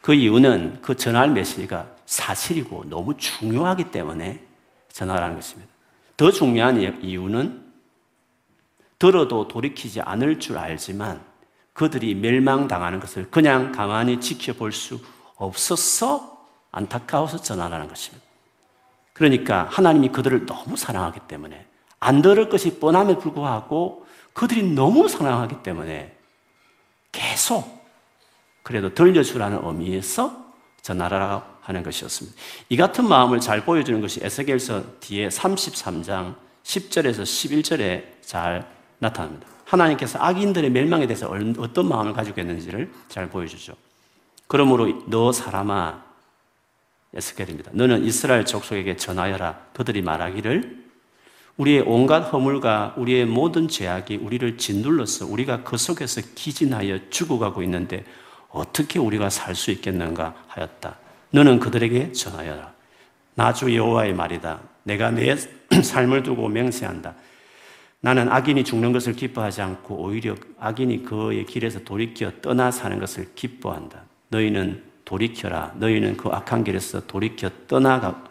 그 0.00 0.14
이유는 0.14 0.80
그 0.82 0.96
전할 0.96 1.30
메시지가 1.30 1.86
사실이고 2.06 2.84
너무 2.88 3.16
중요하기 3.16 3.90
때문에 3.90 4.44
전하라는 4.92 5.36
것입니다. 5.36 5.70
더 6.16 6.30
중요한 6.30 6.80
이유는 7.02 7.70
들어도 8.98 9.48
돌이키지 9.48 10.02
않을 10.02 10.40
줄 10.40 10.58
알지만 10.58 11.24
그들이 11.72 12.14
멸망당하는 12.14 13.00
것을 13.00 13.30
그냥 13.30 13.72
가만히 13.72 14.20
지켜볼 14.20 14.72
수 14.72 15.00
없어서 15.36 16.39
안타까워서 16.72 17.38
전하라는 17.38 17.88
것입니다. 17.88 18.24
그러니까 19.12 19.66
하나님이 19.70 20.08
그들을 20.08 20.46
너무 20.46 20.76
사랑하기 20.76 21.20
때문에 21.28 21.66
안 21.98 22.22
들을 22.22 22.48
것이 22.48 22.78
뻔함에 22.78 23.18
불구하고 23.18 24.06
그들이 24.32 24.62
너무 24.72 25.08
사랑하기 25.08 25.62
때문에 25.62 26.16
계속 27.12 27.80
그래도 28.62 28.94
들려주라는 28.94 29.60
의미에서 29.62 30.50
전하라고 30.82 31.42
하는 31.60 31.82
것이었습니다. 31.82 32.36
이 32.68 32.76
같은 32.76 33.06
마음을 33.06 33.40
잘 33.40 33.64
보여주는 33.64 34.00
것이 34.00 34.20
에스겔서 34.22 35.00
뒤에 35.00 35.28
33장 35.28 36.36
10절에서 36.62 37.22
11절에 37.22 38.22
잘 38.22 38.66
나타납니다. 38.98 39.46
하나님께서 39.64 40.18
악인들의 40.20 40.70
멸망에 40.70 41.06
대해서 41.06 41.30
어떤 41.58 41.88
마음을 41.88 42.12
가지고 42.12 42.40
있는지를 42.40 42.92
잘 43.08 43.28
보여주죠. 43.28 43.74
그러므로 44.46 45.04
너 45.06 45.32
사람아 45.32 46.09
에스겔입니다. 47.14 47.72
너는 47.74 48.04
이스라엘 48.04 48.44
족속에게 48.44 48.96
전하여라. 48.96 49.66
그들이 49.72 50.02
말하기를 50.02 50.80
우리의 51.56 51.82
온갖 51.86 52.20
허물과 52.32 52.94
우리의 52.96 53.26
모든 53.26 53.68
죄악이 53.68 54.16
우리를 54.16 54.56
짓눌러서 54.56 55.26
우리가 55.26 55.62
그 55.62 55.76
속에서 55.76 56.22
기진하여 56.34 57.10
죽어가고 57.10 57.62
있는데 57.64 58.04
어떻게 58.48 58.98
우리가 58.98 59.30
살 59.30 59.54
수 59.54 59.70
있겠는가 59.70 60.34
하였다. 60.48 60.96
너는 61.30 61.60
그들에게 61.60 62.12
전하여라. 62.12 62.72
나주 63.34 63.74
여호와의 63.74 64.14
말이다. 64.14 64.60
내가 64.84 65.10
내 65.10 65.36
삶을 65.82 66.22
두고 66.22 66.48
맹세한다. 66.48 67.14
나는 68.00 68.30
악인이 68.30 68.64
죽는 68.64 68.92
것을 68.92 69.12
기뻐하지 69.12 69.60
않고 69.60 69.96
오히려 69.96 70.34
악인이 70.58 71.04
그의 71.04 71.44
길에서 71.44 71.80
돌이켜 71.80 72.32
떠나 72.40 72.70
사는 72.70 72.98
것을 72.98 73.34
기뻐한다. 73.34 74.04
너희는 74.28 74.89
돌이켜라. 75.10 75.72
너희는 75.74 76.16
그 76.16 76.28
악한 76.28 76.62
길에서 76.62 77.04
돌이켜 77.04 77.50
떠나가 77.66 78.22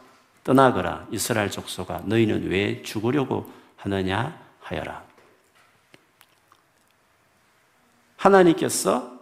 떠나거라 0.46 1.08
이스라엘 1.12 1.52
족속아 1.52 2.04
너희는 2.06 2.50
왜 2.50 2.82
죽으려고 2.82 3.52
하느냐 3.76 4.42
하여라. 4.62 5.04
하나님께서 8.16 9.20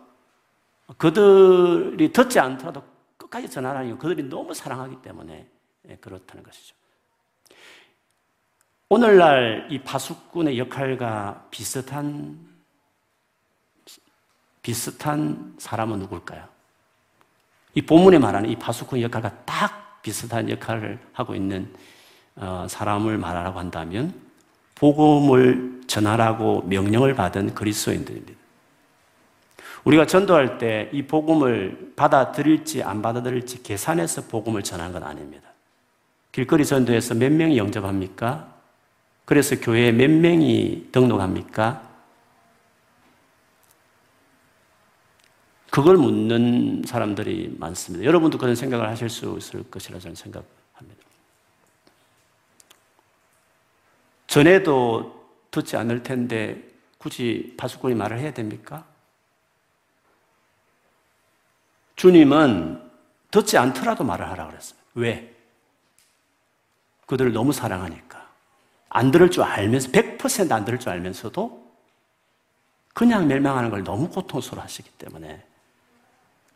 그들이 0.98 2.12
듣지 2.12 2.40
않더라도 2.40 2.84
끝까지 3.18 3.50
전하라는 3.50 3.98
그들이 3.98 4.30
너무 4.30 4.54
사랑하기 4.54 5.02
때문에 5.02 5.50
예, 5.90 5.96
그렇다는 5.96 6.44
것이죠. 6.44 6.76
오늘날 8.90 9.68
이 9.72 9.80
파수꾼의 9.80 10.60
역할과 10.60 11.48
비슷한 11.50 12.48
비슷한 14.62 15.56
사람은 15.58 16.00
누굴까요? 16.00 16.57
이 17.78 17.82
본문에 17.84 18.18
말하는 18.18 18.50
이 18.50 18.56
파수꾼의 18.56 19.04
역할과 19.04 19.32
딱 19.46 20.02
비슷한 20.02 20.50
역할을 20.50 20.98
하고 21.14 21.36
있는 21.36 21.72
어, 22.36 22.66
사람을 22.68 23.20
말하라고 23.20 23.60
한다면 23.60 24.16
복음을 24.74 25.82
전하라고 25.86 26.64
명령을 26.64 27.14
받은 27.14 27.54
그리스도인들입니다. 27.54 28.34
우리가 29.84 30.08
전도할 30.08 30.58
때 30.58 30.90
이 30.92 31.04
복음을 31.04 31.94
받아들일지 31.96 32.82
안 32.82 33.04
받아들일지 33.04 33.62
계산해서 33.62 34.24
복음을 34.24 34.64
전하는 34.64 34.92
건 34.92 35.04
아닙니다. 35.04 35.48
길거리 36.32 36.66
전도에서 36.66 37.14
몇 37.14 37.32
명이 37.32 37.60
영접합니까? 37.60 38.56
그래서 39.26 39.56
교회에 39.56 39.92
몇 39.92 40.10
명이 40.10 40.88
등록합니까? 40.92 41.87
그걸 45.78 45.96
묻는 45.96 46.82
사람들이 46.88 47.56
많습니다. 47.60 48.04
여러분도 48.04 48.40
그런 48.40 48.56
생각을 48.56 48.90
하실 48.90 49.10
수 49.10 49.36
있을 49.38 49.70
것이라 49.70 50.00
저는 50.00 50.16
생각합니다. 50.16 51.04
전에도 54.26 55.30
듣지 55.52 55.78
않을 55.78 56.02
텐데 56.02 56.68
굳이 56.98 57.54
파수꾼이 57.58 57.94
말을 57.94 58.18
해야 58.18 58.34
됩니까? 58.34 58.86
주님은 61.96 62.82
듣지 63.30 63.60
않더라도 63.60 64.04
말을 64.04 64.28
하라 64.32 64.48
그랬어요. 64.48 64.80
왜? 64.96 65.32
그들을 67.06 67.34
너무 67.34 67.54
사랑하니까. 67.54 68.28
안 68.90 69.12
들을 69.12 69.30
줄 69.30 69.44
알면서, 69.44 69.92
100%안 69.92 70.66
들을 70.66 70.80
줄 70.80 70.90
알면서도 70.90 71.72
그냥 72.96 73.28
멸망하는 73.28 73.70
걸 73.70 73.84
너무 73.84 74.10
고통스러워 74.10 74.64
하시기 74.64 74.90
때문에 74.98 75.46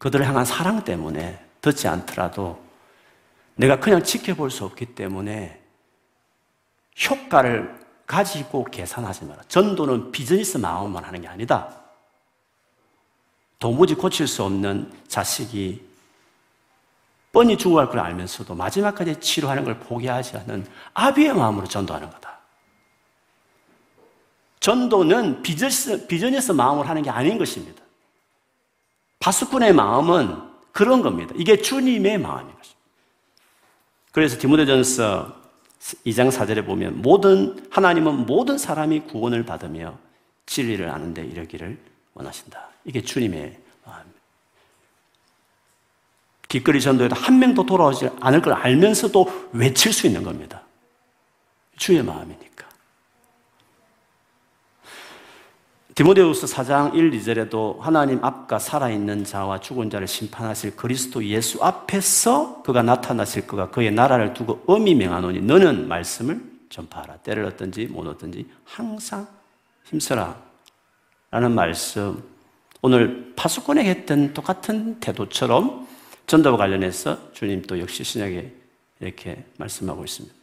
그들을 0.02 0.28
향한 0.28 0.46
사랑 0.46 0.84
때문에 0.84 1.40
듣지 1.62 1.88
않더라도 1.88 2.60
내가 3.54 3.80
그냥 3.80 4.04
지켜볼 4.04 4.50
수 4.50 4.66
없기 4.66 4.96
때문에 4.96 5.62
효과를 7.08 7.80
가지고 8.08 8.64
계산하지 8.64 9.26
마라. 9.26 9.44
전도는 9.48 10.12
비즈니스 10.12 10.58
마음만 10.58 11.04
하는 11.04 11.22
게 11.22 11.28
아니다. 11.28 11.70
도무지 13.60 13.94
고칠 13.94 14.26
수 14.26 14.44
없는 14.44 14.92
자식이 15.08 15.88
뻔히 17.32 17.56
죽어갈 17.56 17.88
걸 17.88 18.00
알면서도 18.00 18.56
마지막까지 18.56 19.20
치료하는 19.20 19.64
걸 19.64 19.78
포기하지 19.78 20.36
않는 20.38 20.66
아비의 20.96 21.36
마음으로 21.36 21.68
전도하는 21.68 22.10
거다. 22.10 22.40
전도는 24.62 25.44
비즈니스, 25.44 26.08
비즈니스 26.08 26.52
마음으로 26.54 26.88
하는 26.88 27.04
게 27.04 27.12
아닌 27.12 27.38
것입니다. 27.38 27.84
파수꾼의 29.22 29.74
마음은 29.74 30.42
그런 30.74 31.02
겁니다. 31.02 31.34
이게 31.38 31.62
주님의 31.62 32.18
마음인 32.18 32.54
것입니다. 32.56 32.82
그래서 34.12 34.38
디모데전서 34.38 35.42
2장 36.06 36.30
4절에 36.30 36.66
보면 36.66 37.02
모든 37.02 37.66
하나님은 37.72 38.26
모든 38.26 38.58
사람이 38.58 39.02
구원을 39.02 39.46
받으며 39.46 39.98
진리를 40.46 40.90
아는데 40.90 41.24
이르기를 41.24 41.78
원하신다. 42.14 42.68
이게 42.84 43.02
주님의. 43.02 43.62
길거리 46.52 46.82
전도에도 46.82 47.16
한 47.16 47.40
명도 47.40 47.66
돌아오지 47.66 48.10
않을 48.20 48.42
걸 48.42 48.52
알면서도 48.52 49.52
외칠 49.54 49.94
수 49.94 50.06
있는 50.06 50.22
겁니다. 50.22 50.64
주의 51.78 52.04
마음이니까. 52.04 52.68
디모데후서 56.02 56.48
4장 56.48 56.96
1, 56.96 57.12
2절에도 57.12 57.78
하나님 57.80 58.26
앞과 58.26 58.58
살아있는 58.58 59.24
자와 59.24 59.60
죽은 59.60 59.92
자를 59.92 60.08
심판하실 60.08 60.76
그리스도 60.76 61.24
예수 61.26 61.64
앞에서 61.64 62.64
그가 62.64 62.82
나타나실 62.82 63.46
그가 63.46 63.70
그의 63.70 63.92
나라를 63.92 64.34
두고 64.34 64.64
엄히 64.66 64.96
명하노니 64.96 65.42
너는 65.42 65.88
말씀을 65.88 66.42
전파하라. 66.70 67.18
때를 67.18 67.46
얻든지 67.46 67.86
못 67.92 68.08
얻든지 68.08 68.48
항상 68.64 69.28
힘써라. 69.84 70.42
라는 71.30 71.54
말씀. 71.54 72.24
오늘 72.82 73.34
파수꾼에게 73.36 73.88
했던 73.88 74.34
똑같은 74.34 75.00
태도처럼 75.00 75.88
전도와 76.26 76.58
관련해서 76.58 77.32
주님 77.34 77.62
또 77.62 77.80
역시 77.80 78.04
신약에 78.04 78.52
이렇게 79.02 79.46
말씀하고 79.58 80.04
있습니다. 80.04 80.41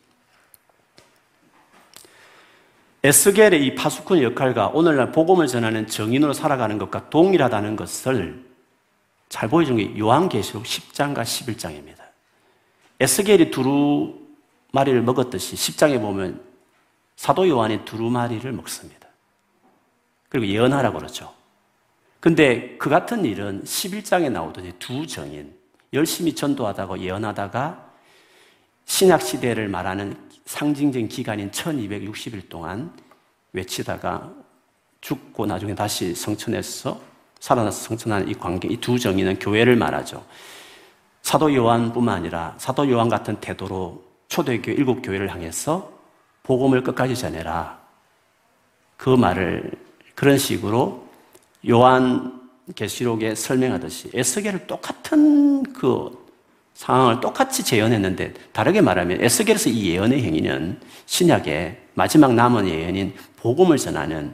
에스겔의 3.05 3.65
이 3.65 3.75
파수꾼의 3.75 4.25
역할과 4.25 4.69
오늘날 4.69 5.13
복음을 5.13 5.47
전하는 5.47 5.87
정인으로 5.87 6.33
살아가는 6.33 6.79
것과 6.79 7.11
동일하다는 7.11 7.77
것을 7.77 8.45
잘 9.29 9.49
보여준 9.49 9.77
게 9.77 9.97
요한계시록 9.97 10.65
10장과 10.65 11.23
11장입니다. 11.23 11.99
에스겔이 12.99 13.51
두루 13.51 14.19
마리를 14.73 15.01
먹었듯이 15.03 15.55
10장에 15.55 16.01
보면 16.01 16.43
사도 17.15 17.49
요한이 17.49 17.85
두루 17.85 18.11
마리를 18.11 18.51
먹습니다. 18.53 19.09
그리고 20.29 20.47
예언하라고 20.47 20.99
그러죠. 20.99 21.33
근데 22.21 22.77
그 22.79 22.91
같은 22.91 23.25
일은 23.25 23.63
11장에 23.63 24.31
나오더니 24.31 24.73
두 24.79 25.07
정인, 25.07 25.55
열심히 25.93 26.35
전도하다가 26.35 27.01
예언하다가 27.01 27.89
신약 28.87 29.23
시대를 29.23 29.69
말하는 29.69 30.28
상징적인 30.49 31.09
기간인 31.09 31.51
1260일 31.51 32.49
동안 32.49 32.91
외치다가 33.53 34.33
죽고 35.03 35.45
나중에 35.45 35.75
다시 35.75 36.15
성천에서 36.15 36.99
살아나서 37.39 37.83
성천하는 37.83 38.29
이 38.29 38.35
관계, 38.35 38.67
이두 38.67 38.99
정의는 38.99 39.39
교회를 39.41 39.77
말하죠. 39.77 40.25
사도 41.21 41.55
요한뿐만 41.55 42.17
아니라 42.17 42.55
사도 42.57 42.91
요한 42.91 43.11
같은 43.11 43.37
태도로 43.37 44.03
초대교 44.29 44.73
일곱 44.73 45.03
교회를 45.03 45.31
향해서 45.31 45.93
복음을 46.45 46.83
끝까지 46.83 47.15
전해라. 47.15 47.79
그 48.97 49.11
말을 49.11 49.71
그런 50.15 50.39
식으로 50.39 51.07
요한 51.69 52.49
계시록에 52.75 53.35
설명하듯이 53.35 54.13
에스겔을 54.15 54.67
똑같은 54.67 55.75
그 55.75 56.27
상황을 56.79 57.21
똑같이 57.21 57.64
재현했는데 57.64 58.35
다르게 58.53 58.81
말하면 58.81 59.21
에스겔에서 59.21 59.69
이 59.69 59.91
예언의 59.91 60.23
행위는 60.23 60.81
신약의 61.07 61.77
마지막 61.95 62.35
남은 62.35 62.69
예언인 62.69 63.14
복음을 63.37 63.77
전하는 63.77 64.33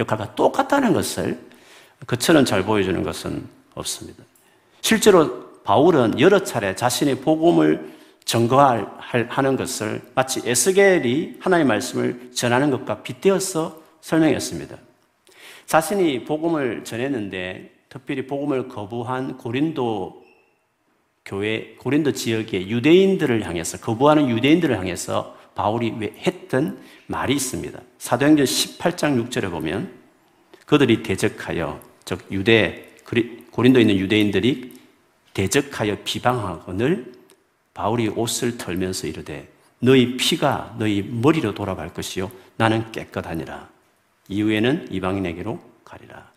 역할과 0.00 0.34
똑같다는 0.34 0.92
것을 0.92 1.38
그처럼 2.04 2.44
잘 2.44 2.64
보여주는 2.64 3.00
것은 3.00 3.46
없습니다. 3.74 4.24
실제로 4.80 5.62
바울은 5.62 6.18
여러 6.18 6.42
차례 6.42 6.74
자신의 6.74 7.20
복음을 7.20 7.94
증거하는 8.24 9.56
것을 9.56 10.02
마치 10.16 10.42
에스겔이 10.44 11.36
하나님의 11.38 11.68
말씀을 11.68 12.32
전하는 12.34 12.72
것과 12.72 13.02
빗대어서 13.04 13.80
설명했습니다. 14.00 14.76
자신이 15.66 16.24
복음을 16.24 16.82
전했는데 16.82 17.70
특별히 17.88 18.26
복음을 18.26 18.66
거부한 18.66 19.38
고린도 19.38 20.23
교회 21.24 21.74
고린도 21.78 22.12
지역의 22.12 22.70
유대인들을 22.70 23.46
향해서 23.46 23.78
거부하는 23.78 24.28
유대인들을 24.28 24.76
향해서 24.78 25.36
바울이 25.54 25.94
했던 26.18 26.78
말이 27.06 27.34
있습니다. 27.34 27.80
사도행전 27.98 28.44
18장 28.44 29.28
6절에 29.28 29.50
보면 29.50 29.92
그들이 30.66 31.02
대적하여 31.02 31.80
즉 32.04 32.26
유대 32.30 32.90
고린도에 33.50 33.82
있는 33.82 33.96
유대인들이 33.96 34.74
대적하여 35.32 35.98
비방하거늘 36.04 37.12
바울이 37.72 38.08
옷을 38.08 38.58
털면서 38.58 39.06
이르되 39.06 39.48
너희 39.80 40.16
피가 40.16 40.76
너희 40.78 41.02
머리로 41.02 41.54
돌아갈 41.54 41.92
것이요 41.92 42.30
나는 42.56 42.90
깨끗하니라 42.92 43.68
이후에는 44.28 44.88
이방인에게로 44.90 45.60
가리라 45.84 46.34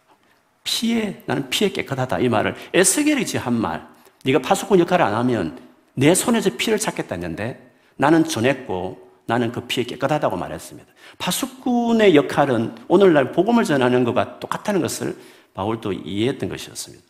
피에 0.63 1.23
나는 1.26 1.50
피에 1.50 1.69
깨끗하다 1.69 2.19
이 2.19 2.30
말을 2.30 2.56
에스겔이 2.73 3.26
한 3.38 3.54
말. 3.54 3.96
네가 4.28 4.40
파수꾼 4.40 4.80
역할을 4.80 5.06
안 5.06 5.13
하면 5.16 5.58
내 5.94 6.13
손에서 6.13 6.52
피를 6.58 6.78
찾겠다 6.78 7.16
했는데 7.16 7.72
나는 7.96 8.26
전했고 8.26 9.08
나는 9.26 9.52
그 9.52 9.62
피에 9.62 9.84
깨끗하다고 9.84 10.38
말했습니다. 10.38 10.88
파수꾼의 11.18 12.16
역할은 12.16 12.76
오늘날 12.88 13.32
복음을 13.32 13.63
전하는 13.63 14.04
것과 14.04 14.40
똑같다는 14.40 14.82
것을 14.82 15.18
바울도 15.54 15.94
이해했던 15.94 16.50
것이었습니다. 16.50 17.04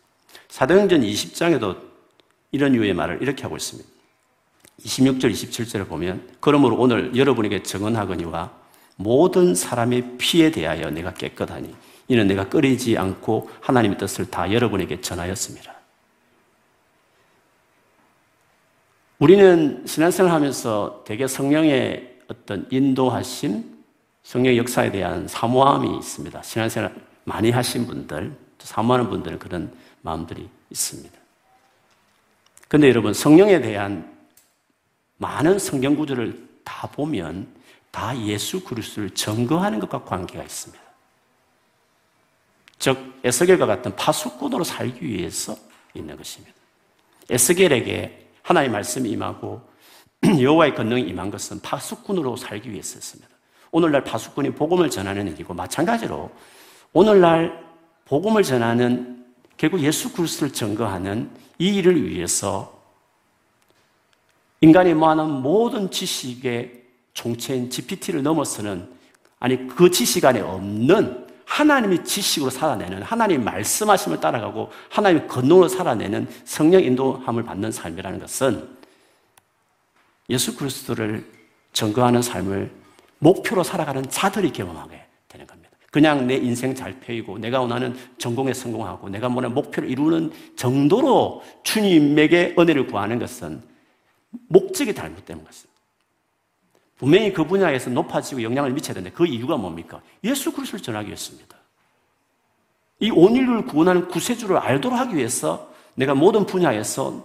사도행전 0.48 1.02
20장에도 1.02 1.76
이런 2.50 2.74
유의 2.74 2.94
말을 2.94 3.18
이렇게 3.20 3.42
하고 3.42 3.56
있습니다. 3.56 3.88
26절, 4.84 5.32
27절을 5.32 5.88
보면 5.88 6.22
그러므로 6.40 6.76
오늘 6.76 7.14
여러분에게 7.16 7.62
증언하거니와 7.62 8.50
모든 8.96 9.54
사람의 9.54 10.18
피에 10.18 10.50
대하여 10.50 10.90
내가 10.90 11.14
깨끗하니 11.14 11.74
이는 12.08 12.26
내가 12.26 12.48
끓이지 12.48 12.96
않고 12.96 13.50
하나님의 13.60 13.98
뜻을 13.98 14.30
다 14.30 14.50
여러분에게 14.50 15.00
전하였습니다. 15.00 15.77
우리는 19.18 19.84
신앙생활 19.84 20.32
하면서 20.32 21.02
대개 21.04 21.26
성령의 21.26 22.18
어떤 22.28 22.68
인도하심, 22.70 23.64
성령 24.22 24.56
역사에 24.56 24.92
대한 24.92 25.26
사모함이 25.26 25.96
있습니다. 25.98 26.40
신앙생활 26.42 26.94
많이 27.24 27.50
하신 27.50 27.86
분들, 27.86 28.36
사모하는 28.60 29.10
분들은 29.10 29.38
그런 29.40 29.72
마음들이 30.02 30.48
있습니다. 30.70 31.18
근데 32.68 32.88
여러분, 32.88 33.12
성령에 33.12 33.60
대한 33.60 34.16
많은 35.16 35.58
성경 35.58 35.96
구조를 35.96 36.48
다 36.62 36.86
보면 36.86 37.48
다 37.90 38.16
예수 38.24 38.62
그리스도를 38.62 39.10
증거하는 39.10 39.80
것과 39.80 40.04
관계가 40.04 40.44
있습니다. 40.44 40.84
즉 42.78 43.18
에스겔과 43.24 43.66
같은 43.66 43.96
파수꾼으로 43.96 44.62
살기 44.62 45.04
위해서 45.04 45.56
있는 45.94 46.16
것입니다. 46.16 46.54
에스겔에게 47.28 48.27
하나님의 48.48 48.72
말씀이 48.72 49.10
임하고 49.10 49.60
여호와의 50.40 50.74
권능이 50.74 51.02
임한 51.02 51.30
것은 51.30 51.60
파수꾼으로 51.60 52.36
살기 52.36 52.70
위해서였습니다. 52.70 53.28
오늘날 53.70 54.02
파수꾼이 54.04 54.52
복음을 54.52 54.88
전하는 54.88 55.28
일이고 55.28 55.52
마찬가지로 55.52 56.30
오늘날 56.94 57.62
복음을 58.06 58.42
전하는 58.42 59.26
결국 59.58 59.82
예수 59.82 60.14
그리스도를 60.14 60.52
증거하는 60.52 61.30
이 61.58 61.76
일을 61.76 62.08
위해서 62.08 62.82
인간이 64.62 64.94
모아놓은 64.94 65.42
모든 65.42 65.90
지식의 65.90 66.84
총체인 67.12 67.68
GPT를 67.68 68.22
넘어서는 68.22 68.90
아니 69.38 69.66
그 69.66 69.90
지식 69.90 70.24
안에 70.24 70.40
없는 70.40 71.27
하나님의 71.48 72.04
지식으로 72.04 72.50
살아내는 72.50 73.02
하나님 73.02 73.42
말씀하심을 73.42 74.20
따라가고 74.20 74.70
하나님의 74.90 75.26
권능으로 75.26 75.68
살아내는 75.68 76.28
성령 76.44 76.82
인도함을 76.82 77.42
받는 77.42 77.72
삶이라는 77.72 78.20
것은 78.20 78.68
예수 80.28 80.56
그리스도를 80.56 81.26
증거하는 81.72 82.20
삶을 82.20 82.70
목표로 83.18 83.62
살아가는 83.62 84.08
자들이 84.10 84.52
경험하게 84.52 85.02
되는 85.26 85.46
겁니다. 85.46 85.70
그냥 85.90 86.26
내 86.26 86.36
인생 86.36 86.74
잘 86.74 87.00
펴이고 87.00 87.38
내가 87.38 87.60
원하는 87.60 87.96
전공에 88.18 88.52
성공하고 88.52 89.08
내가 89.08 89.28
원하는 89.28 89.54
목표를 89.54 89.88
이루는 89.88 90.30
정도로 90.54 91.42
주님에게 91.64 92.56
은혜를 92.58 92.86
구하는 92.88 93.18
것은 93.18 93.62
목적이 94.48 94.94
잘못된 94.94 95.42
것입니다. 95.42 95.67
분명히 96.98 97.32
그 97.32 97.44
분야에서 97.44 97.90
높아지고 97.90 98.42
영향을 98.42 98.72
미쳐야 98.72 98.94
되는데 98.94 99.14
그 99.14 99.24
이유가 99.24 99.56
뭡니까? 99.56 100.02
예수 100.24 100.52
그리스도를 100.52 100.82
전하기 100.82 101.06
위해서입니다. 101.06 101.56
이 103.00 103.10
온인류를 103.10 103.66
구원하는 103.66 104.08
구세주를 104.08 104.58
알도록 104.58 104.98
하기 104.98 105.16
위해서 105.16 105.72
내가 105.94 106.14
모든 106.14 106.44
분야에서 106.44 107.24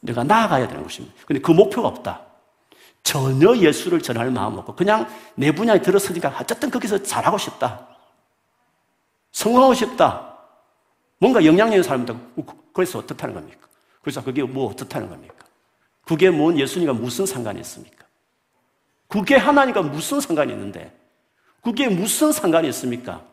내가 0.00 0.24
나아가야 0.24 0.66
되는 0.66 0.82
것입니다. 0.82 1.14
근데 1.26 1.40
그 1.40 1.52
목표가 1.52 1.88
없다. 1.88 2.22
전혀 3.04 3.56
예수를 3.56 4.02
전할 4.02 4.30
마음 4.32 4.58
없고 4.58 4.74
그냥 4.74 5.08
내 5.36 5.52
분야에 5.52 5.80
들어서니까 5.80 6.36
어쨌든 6.40 6.68
거기서 6.70 7.02
잘하고 7.04 7.38
싶다. 7.38 7.86
성공하고 9.30 9.74
싶다. 9.74 10.36
뭔가 11.18 11.44
영향력 11.44 11.74
있는 11.74 11.82
사람이다. 11.84 12.14
그래서 12.72 12.98
어떻다는 12.98 13.34
겁니까? 13.34 13.68
그래서 14.02 14.22
그게 14.22 14.42
뭐 14.42 14.70
어떻다는 14.70 15.08
겁니까? 15.08 15.34
그게 16.04 16.30
뭔 16.30 16.58
예수님과 16.58 16.94
무슨 16.94 17.26
상관이 17.26 17.60
있습니까? 17.60 18.07
그게 19.08 19.36
하나님과 19.36 19.82
무슨 19.82 20.20
상관이 20.20 20.52
있는데? 20.52 20.94
그게 21.62 21.88
무슨 21.88 22.30
상관이 22.30 22.68
있습니까? 22.68 23.24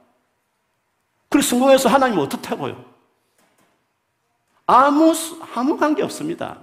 그래서 1.30 1.50
성공해서 1.50 1.90
하나님 1.90 2.18
어떻다고요? 2.20 2.84
아무, 4.68 5.14
아무 5.54 5.78
관계 5.78 6.02
없습니다. 6.04 6.60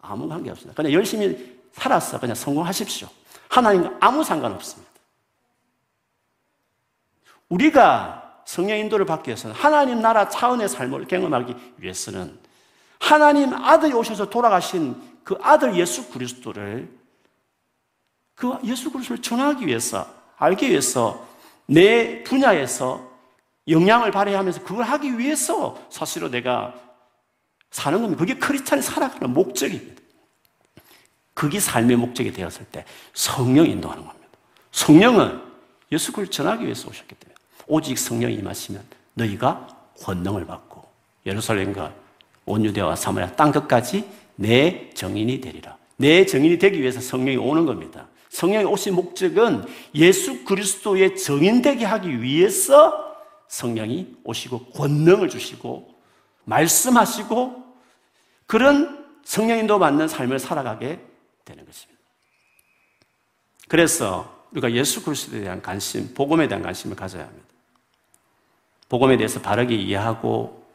아무 0.00 0.28
관계 0.28 0.50
없습니다. 0.50 0.76
그냥 0.76 0.92
열심히 0.92 1.60
살았어. 1.72 2.20
그냥 2.20 2.34
성공하십시오. 2.34 3.08
하나님과 3.48 3.96
아무 4.00 4.22
상관없습니다. 4.22 4.90
우리가 7.48 8.42
성령 8.44 8.78
인도를 8.78 9.06
받기 9.06 9.28
위해서는 9.28 9.54
하나님 9.54 10.00
나라 10.00 10.28
차원의 10.28 10.68
삶을 10.68 11.06
경험하기 11.06 11.54
위해서는 11.78 12.38
하나님 12.98 13.52
아들이 13.52 13.92
오셔서 13.92 14.30
돌아가신 14.30 14.96
그 15.24 15.38
아들 15.42 15.76
예수 15.76 16.10
그리스도를 16.10 17.01
그 18.34 18.56
예수 18.64 18.90
그리스도를 18.90 19.22
전하기 19.22 19.66
위해서, 19.66 20.06
알기 20.36 20.70
위해서 20.70 21.26
내 21.66 22.22
분야에서 22.24 23.10
영향을 23.68 24.10
발휘하면서 24.10 24.64
그걸 24.64 24.84
하기 24.84 25.18
위해서 25.18 25.78
사실은 25.90 26.30
내가 26.30 26.74
사는 27.70 28.00
겁니다. 28.00 28.18
그게 28.18 28.34
크리스찬이 28.34 28.82
살아가는 28.82 29.32
목적입니다. 29.32 30.02
그게 31.34 31.60
삶의 31.60 31.96
목적이 31.96 32.32
되었을 32.32 32.66
때 32.66 32.84
성령이 33.14 33.70
인도하는 33.70 34.04
겁니다. 34.06 34.28
성령은 34.72 35.40
예수 35.92 36.12
그리스도를 36.12 36.30
전하기 36.30 36.64
위해서 36.64 36.88
오셨기 36.88 37.14
때문에 37.14 37.34
오직 37.66 37.98
성령이 37.98 38.34
임하시면 38.34 38.82
너희가 39.14 39.68
권능을 40.02 40.46
받고 40.46 40.84
예루살렘과 41.24 41.92
온 42.44 42.64
유대와 42.64 42.96
사마리아 42.96 43.32
땅 43.32 43.52
끝까지 43.52 44.08
내 44.34 44.90
정인이 44.90 45.40
되리라. 45.40 45.76
내 45.96 46.26
정인이 46.26 46.58
되기 46.58 46.80
위해서 46.80 47.00
성령이 47.00 47.36
오는 47.36 47.64
겁니다. 47.64 48.08
성령이 48.32 48.64
오신 48.64 48.94
목적은 48.94 49.66
예수 49.94 50.44
그리스도의 50.44 51.16
정인되게 51.18 51.84
하기 51.84 52.22
위해서 52.22 53.14
성령이 53.48 54.16
오시고 54.24 54.70
권능을 54.70 55.28
주시고 55.28 55.94
말씀하시고 56.44 57.62
그런 58.46 59.06
성령인도 59.22 59.78
받는 59.78 60.08
삶을 60.08 60.38
살아가게 60.38 60.98
되는 61.44 61.66
것입니다. 61.66 62.00
그래서 63.68 64.46
우리가 64.52 64.72
예수 64.72 65.04
그리스도에 65.04 65.40
대한 65.40 65.60
관심, 65.60 66.14
복음에 66.14 66.48
대한 66.48 66.62
관심을 66.62 66.96
가져야 66.96 67.24
합니다. 67.26 67.46
복음에 68.88 69.18
대해서 69.18 69.42
바르게 69.42 69.74
이해하고 69.74 70.66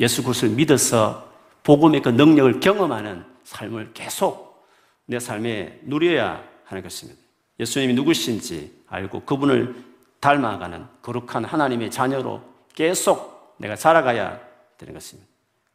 예수 0.00 0.24
그리스도를 0.24 0.56
믿어서 0.56 1.32
복음의 1.62 2.02
그 2.02 2.08
능력을 2.08 2.58
경험하는 2.58 3.24
삶을 3.44 3.92
계속 3.94 4.66
내 5.04 5.20
삶에 5.20 5.78
누려야 5.84 6.55
하는 6.66 6.82
것입니다. 6.82 7.20
예수님이 7.58 7.94
누구신지 7.94 8.72
알고 8.88 9.22
그분을 9.22 9.84
닮아가는 10.20 10.86
거룩한 11.02 11.44
하나님의 11.44 11.90
자녀로 11.90 12.42
계속 12.74 13.56
내가 13.58 13.76
살아가야 13.76 14.40
되는 14.76 14.92
것입니다. 14.92 15.28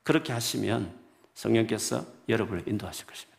그렇게 0.04 0.34
하시면 0.34 0.92
성령께서 1.34 2.06
여러분을 2.30 2.64
인도하실 2.68 3.06
것입니다. 3.06 3.32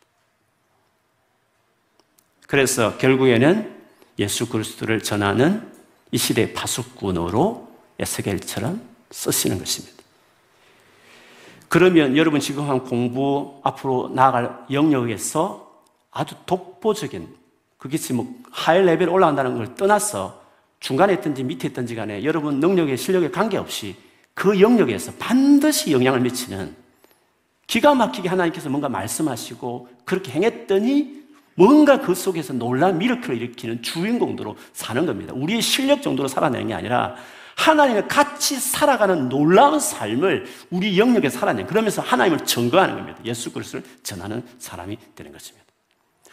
그래서 2.47 2.99
결국에는 2.99 3.83
예수 4.19 4.49
그리스도를 4.49 5.03
전하는 5.03 5.71
이 6.11 6.19
시대의 6.19 6.53
파수꾼으로 6.53 7.69
에스겔처럼 7.99 8.87
쓰시는 9.11 9.59
것입니다. 9.59 10.03
그러면 11.69 12.17
여러분 12.17 12.41
지금 12.41 12.69
한 12.69 12.85
공부 12.85 13.61
앞으로 13.63 14.11
나아갈 14.15 14.67
영역에서 14.71 15.81
아주 16.11 16.35
독보적인 16.45 17.42
그게 17.83 17.99
지금 17.99 18.17
뭐 18.19 18.35
high 18.53 18.81
level 18.81 19.09
올라간다는 19.09 19.57
걸 19.57 19.75
떠나서 19.75 20.41
중간에 20.79 21.15
있든지 21.15 21.43
밑에 21.43 21.67
있든지 21.67 21.97
간에 21.97 22.23
여러분 22.23 22.61
능력에 22.61 22.95
실력에 22.95 23.33
관계없이 23.33 23.97
그 24.35 24.61
영역에서 24.61 25.11
반드시 25.19 25.91
영향을 25.91 26.21
미치는 26.21 26.77
기가 27.67 27.97
막히게 27.97 28.29
하나님께서 28.29 28.69
뭔가 28.69 28.89
말씀하시고 28.89 29.89
그렇게 30.05 30.31
행했더니 30.31 31.25
뭔가 31.57 32.01
그 32.01 32.15
속에서 32.15 32.53
놀라운 32.53 32.99
miracle을 32.99 33.37
일으키는 33.43 33.83
주인공으로 33.83 34.55
사는 34.73 35.05
겁니다. 35.05 35.33
우리의 35.35 35.61
실력 35.61 36.03
정도로 36.03 36.29
살아내는 36.29 36.69
게 36.69 36.75
아니라 36.75 37.17
하나님과 37.57 38.07
같이 38.07 38.61
살아가는 38.61 39.29
놀라운 39.29 39.81
삶을 39.81 40.47
우리 40.71 41.01
영역에 41.01 41.29
살아내 41.29 41.65
그러면서 41.65 42.01
하나님을 42.01 42.45
증거하는 42.45 42.95
겁니다. 42.95 43.19
예수 43.25 43.53
그리스도를 43.53 43.85
전하는 44.05 44.45
사람이 44.61 44.97
되는 45.17 45.33
것입니다. 45.33 45.62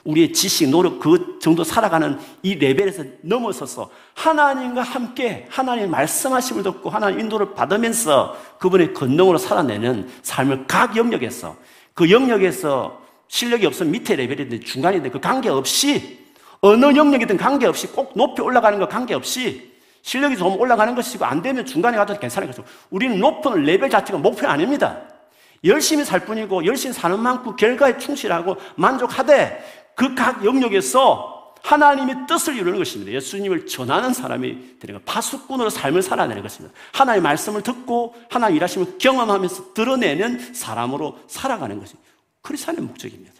우리의 0.04 0.34
지식, 0.34 0.70
노력 0.70 1.00
그 1.00 1.40
정도 1.42 1.64
살아가는 1.64 2.18
이 2.42 2.56
레벨에서 2.56 3.04
넘어서서 3.22 3.90
하나님과 4.14 4.82
함께 4.82 5.46
하나님 5.50 5.92
말씀하심을 5.92 6.64
듣고 6.64 6.90
하나님 6.90 7.20
인도를 7.20 7.54
받으면서 7.54 8.38
그분의 8.60 8.94
건능으로 8.94 9.38
살아내는 9.38 10.10
삶을 10.22 10.66
각 10.68 10.96
영역에서 10.96 11.56
그 11.94 12.10
영역에서 12.10 13.02
실력이 13.28 13.66
없으면 13.66 13.92
밑에 13.92 14.16
레벨이든 14.16 14.64
중간이든 14.64 15.12
그 15.12 15.20
관계없이 15.20 16.20
어느 16.62 16.96
영역이든 16.96 17.38
관계없이 17.38 17.88
꼭 17.88 18.14
높이 18.16 18.42
올라가는 18.42 18.78
거 18.80 18.88
관계없이 18.88 19.70
실력이 20.02 20.38
좀 20.38 20.60
올라가는 20.60 20.96
것이고 20.96 21.26
안 21.26 21.42
되면 21.42 21.66
중간에 21.66 21.98
가도 21.98 22.18
괜찮은 22.18 22.48
것이고 22.48 22.66
우리는 22.90 23.20
높은 23.20 23.64
레벨 23.64 23.90
자체가 23.90 24.18
목표 24.18 24.48
아닙니다. 24.48 24.98
열심히 25.64 26.06
살 26.06 26.22
뿐이고 26.22 26.66
열심히 26.66 26.94
사는 26.94 27.20
만큼 27.20 27.56
결과에 27.56 27.98
충실하고 27.98 28.56
만족하되 28.76 29.62
그 30.00 30.16
각 30.16 30.46
영역에서 30.46 31.56
하나님의 31.62 32.26
뜻을 32.26 32.56
이루는 32.56 32.80
것입니다. 32.80 33.12
예수님을 33.12 33.68
전하는 33.68 34.14
사람이 34.14 34.80
되는 34.80 34.96
것. 34.96 35.06
파수꾼으로 35.06 35.70
삶을 35.70 36.02
살아내는 36.02 36.42
것입니다. 36.42 36.74
하나님의 36.94 37.22
말씀을 37.22 37.62
듣고 37.64 38.16
하나님 38.30 38.56
일하심을 38.56 38.98
경험하면서 38.98 39.74
드러내는 39.74 40.54
사람으로 40.54 41.20
살아가는 41.28 41.78
것입니다. 41.78 42.10
크리스찬의 42.44 42.82
목적입니다. 42.82 43.34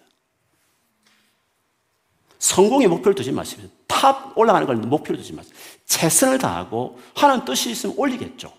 성공의 2.40 2.90
목표를 2.90 3.16
두지 3.16 3.32
마시면 3.32 3.72
탑 3.88 4.38
올라가는 4.38 4.68
걸 4.68 4.76
목표로 4.76 5.18
두지 5.18 5.32
마세요. 5.32 5.54
최선을 5.86 6.40
다하고 6.40 7.00
하나님 7.16 7.46
뜻이 7.46 7.72
있으면 7.72 7.96
올리겠죠. 7.98 8.52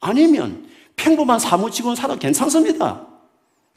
아니면 0.00 0.68
평범한 0.96 1.38
사무직원 1.38 1.94
살아도 1.94 2.18
괜찮습니다. 2.18 3.06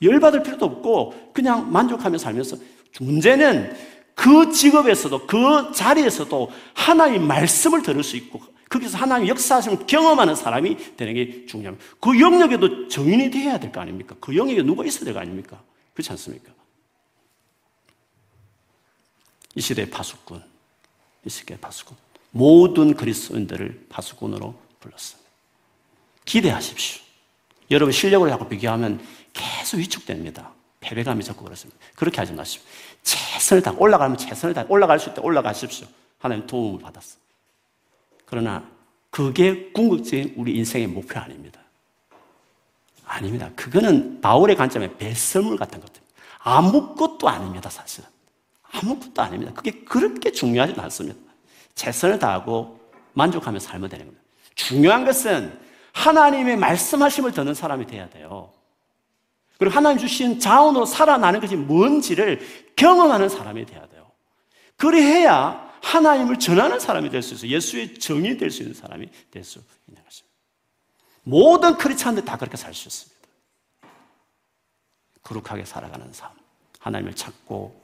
열받을 0.01 0.41
필요도 0.41 0.65
없고 0.65 1.31
그냥 1.33 1.71
만족하며 1.71 2.17
살면서 2.17 2.57
문제는 2.99 3.75
그 4.15 4.51
직업에서도 4.51 5.25
그 5.27 5.71
자리에서도 5.73 6.51
하나님 6.73 7.25
말씀을 7.27 7.81
들을 7.81 8.03
수 8.03 8.15
있고 8.17 8.41
거기서 8.69 8.97
하나님 8.97 9.27
역사하심을 9.27 9.85
경험하는 9.87 10.35
사람이 10.35 10.95
되는 10.95 11.13
게 11.13 11.45
중요합니다. 11.45 11.85
그 11.99 12.19
영역에도 12.19 12.87
증인이 12.87 13.29
되어야 13.31 13.59
될 13.59 13.71
거 13.71 13.81
아닙니까? 13.81 14.15
그 14.19 14.35
영역에 14.35 14.61
누가 14.63 14.83
있어야 14.85 15.05
될 15.05 15.13
거 15.13 15.19
아닙니까? 15.19 15.61
그렇지 15.93 16.11
않습니까? 16.11 16.51
이 19.55 19.61
시대의 19.61 19.89
파수꾼, 19.89 20.43
이 21.25 21.29
시대의 21.29 21.59
파수꾼. 21.59 21.95
모든 22.31 22.95
그리스도인들을 22.95 23.85
파수꾼으로 23.89 24.55
불렀습니다. 24.79 25.29
기대하십시오. 26.25 27.01
여러분 27.69 27.91
실력으로 27.91 28.29
자꾸 28.31 28.47
비교하면 28.47 28.99
계속 29.33 29.77
위축됩니다. 29.77 30.51
패배감이 30.83 31.23
자꾸 31.23 31.45
그렇습니다. 31.45 31.79
그렇게 31.95 32.17
하지 32.17 32.33
마십시오. 32.33 32.69
최선을 33.03 33.63
다 33.63 33.73
올라가면 33.77 34.17
최선을 34.17 34.53
다 34.53 34.65
올라갈 34.67 34.99
수 34.99 35.09
있다 35.09 35.21
올라가십시오. 35.21 35.87
하나님 36.19 36.45
도움을 36.45 36.81
받았어. 36.81 37.17
그러나 38.25 38.67
그게 39.09 39.71
궁극적인 39.71 40.33
우리 40.37 40.55
인생의 40.57 40.87
목표 40.87 41.19
아닙니다. 41.19 41.59
아닙니다. 43.05 43.49
그거는 43.55 44.21
바울의 44.21 44.55
관점에 44.55 44.97
배설물 44.97 45.57
같은 45.57 45.79
것들. 45.79 46.01
아무것도 46.39 47.29
아닙니다, 47.29 47.69
사실은. 47.69 48.09
아무것도 48.71 49.21
아닙니다. 49.21 49.53
그게 49.53 49.71
그렇게 49.83 50.31
중요하지 50.31 50.73
않습니다. 50.79 51.19
최선을 51.75 52.19
다하고 52.19 52.79
만족하며 53.13 53.59
살면 53.59 53.89
되는 53.89 54.05
겁니다. 54.05 54.23
중요한 54.55 55.05
것은 55.05 55.59
하나님의 55.93 56.57
말씀하심을 56.57 57.31
듣는 57.31 57.53
사람이 57.53 57.85
돼야 57.85 58.09
돼요. 58.09 58.51
그리고 59.57 59.75
하나님 59.75 59.97
주신 59.99 60.39
자원으로 60.39 60.85
살아나는 60.85 61.39
것이 61.39 61.55
뭔지를 61.55 62.41
경험하는 62.75 63.29
사람이 63.29 63.65
돼야 63.65 63.87
돼요. 63.87 64.11
그래야 64.77 65.71
하나님을 65.81 66.39
전하는 66.39 66.79
사람이 66.79 67.09
될 67.09 67.21
수 67.21 67.33
있어요. 67.35 67.51
예수의 67.51 67.95
정이 67.99 68.37
될 68.37 68.49
수 68.51 68.63
있는 68.63 68.73
사람이 68.73 69.07
될 69.31 69.43
수 69.43 69.59
있는 69.87 70.03
것입니다. 70.03 70.33
모든 71.23 71.77
크리스찬들 71.77 72.25
다 72.25 72.37
그렇게 72.37 72.57
살 72.57 72.73
수 72.73 72.87
있습니다. 72.87 73.13
거룩하게 75.23 75.65
살아가는 75.65 76.11
삶. 76.11 76.29
하나님을 76.79 77.13
찾고 77.15 77.81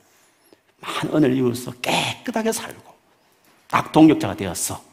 많은 0.82 1.16
은혜를 1.16 1.36
이루어서 1.38 1.72
깨끗하게 1.82 2.52
살고 2.52 2.94
악동력자가 3.72 4.36
되었어. 4.36 4.84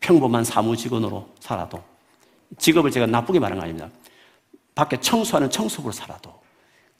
평범한 0.00 0.44
사무직원으로 0.44 1.34
살아도 1.40 1.82
직업을 2.58 2.90
제가 2.90 3.06
나쁘게 3.06 3.38
말한 3.40 3.58
거 3.58 3.64
아닙니다. 3.64 3.88
밖에 4.76 5.00
청소하는 5.00 5.50
청소부로 5.50 5.90
살아도 5.90 6.40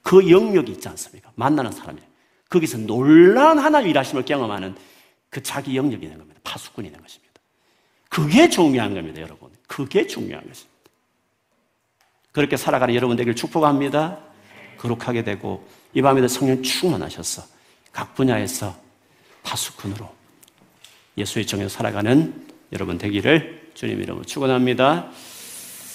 그 0.02 0.28
영역이 0.30 0.72
있지 0.72 0.88
않습니까? 0.88 1.30
만나는 1.36 1.70
사람이 1.70 2.00
거기서 2.48 2.78
놀라운 2.78 3.58
하나님 3.58 3.90
일하심을 3.90 4.24
경험하는 4.24 4.74
그 5.30 5.42
자기 5.42 5.76
영역이 5.76 6.04
있는 6.04 6.18
겁니다. 6.18 6.40
파수꾼이 6.42 6.88
있는 6.88 7.00
것입니다. 7.00 7.34
그게 8.08 8.48
중요한 8.48 8.94
겁니다, 8.94 9.20
여러분. 9.20 9.50
그게 9.66 10.06
중요한 10.06 10.46
것입니다. 10.46 10.74
그렇게 12.32 12.56
살아가는 12.56 12.94
여러분 12.94 13.16
되길 13.16 13.34
축복합니다. 13.34 14.20
거룩하게 14.78 15.24
되고 15.24 15.66
이 15.92 16.00
밤에도 16.00 16.28
성령 16.28 16.62
충만하셔서 16.62 17.42
각 17.92 18.14
분야에서 18.14 18.74
파수꾼으로 19.42 20.08
예수의 21.18 21.46
정에 21.46 21.68
살아가는 21.68 22.46
여러분 22.72 22.96
되기를 22.96 23.72
주님 23.74 24.00
이름으로 24.02 24.24
축원합니다. 24.24 25.10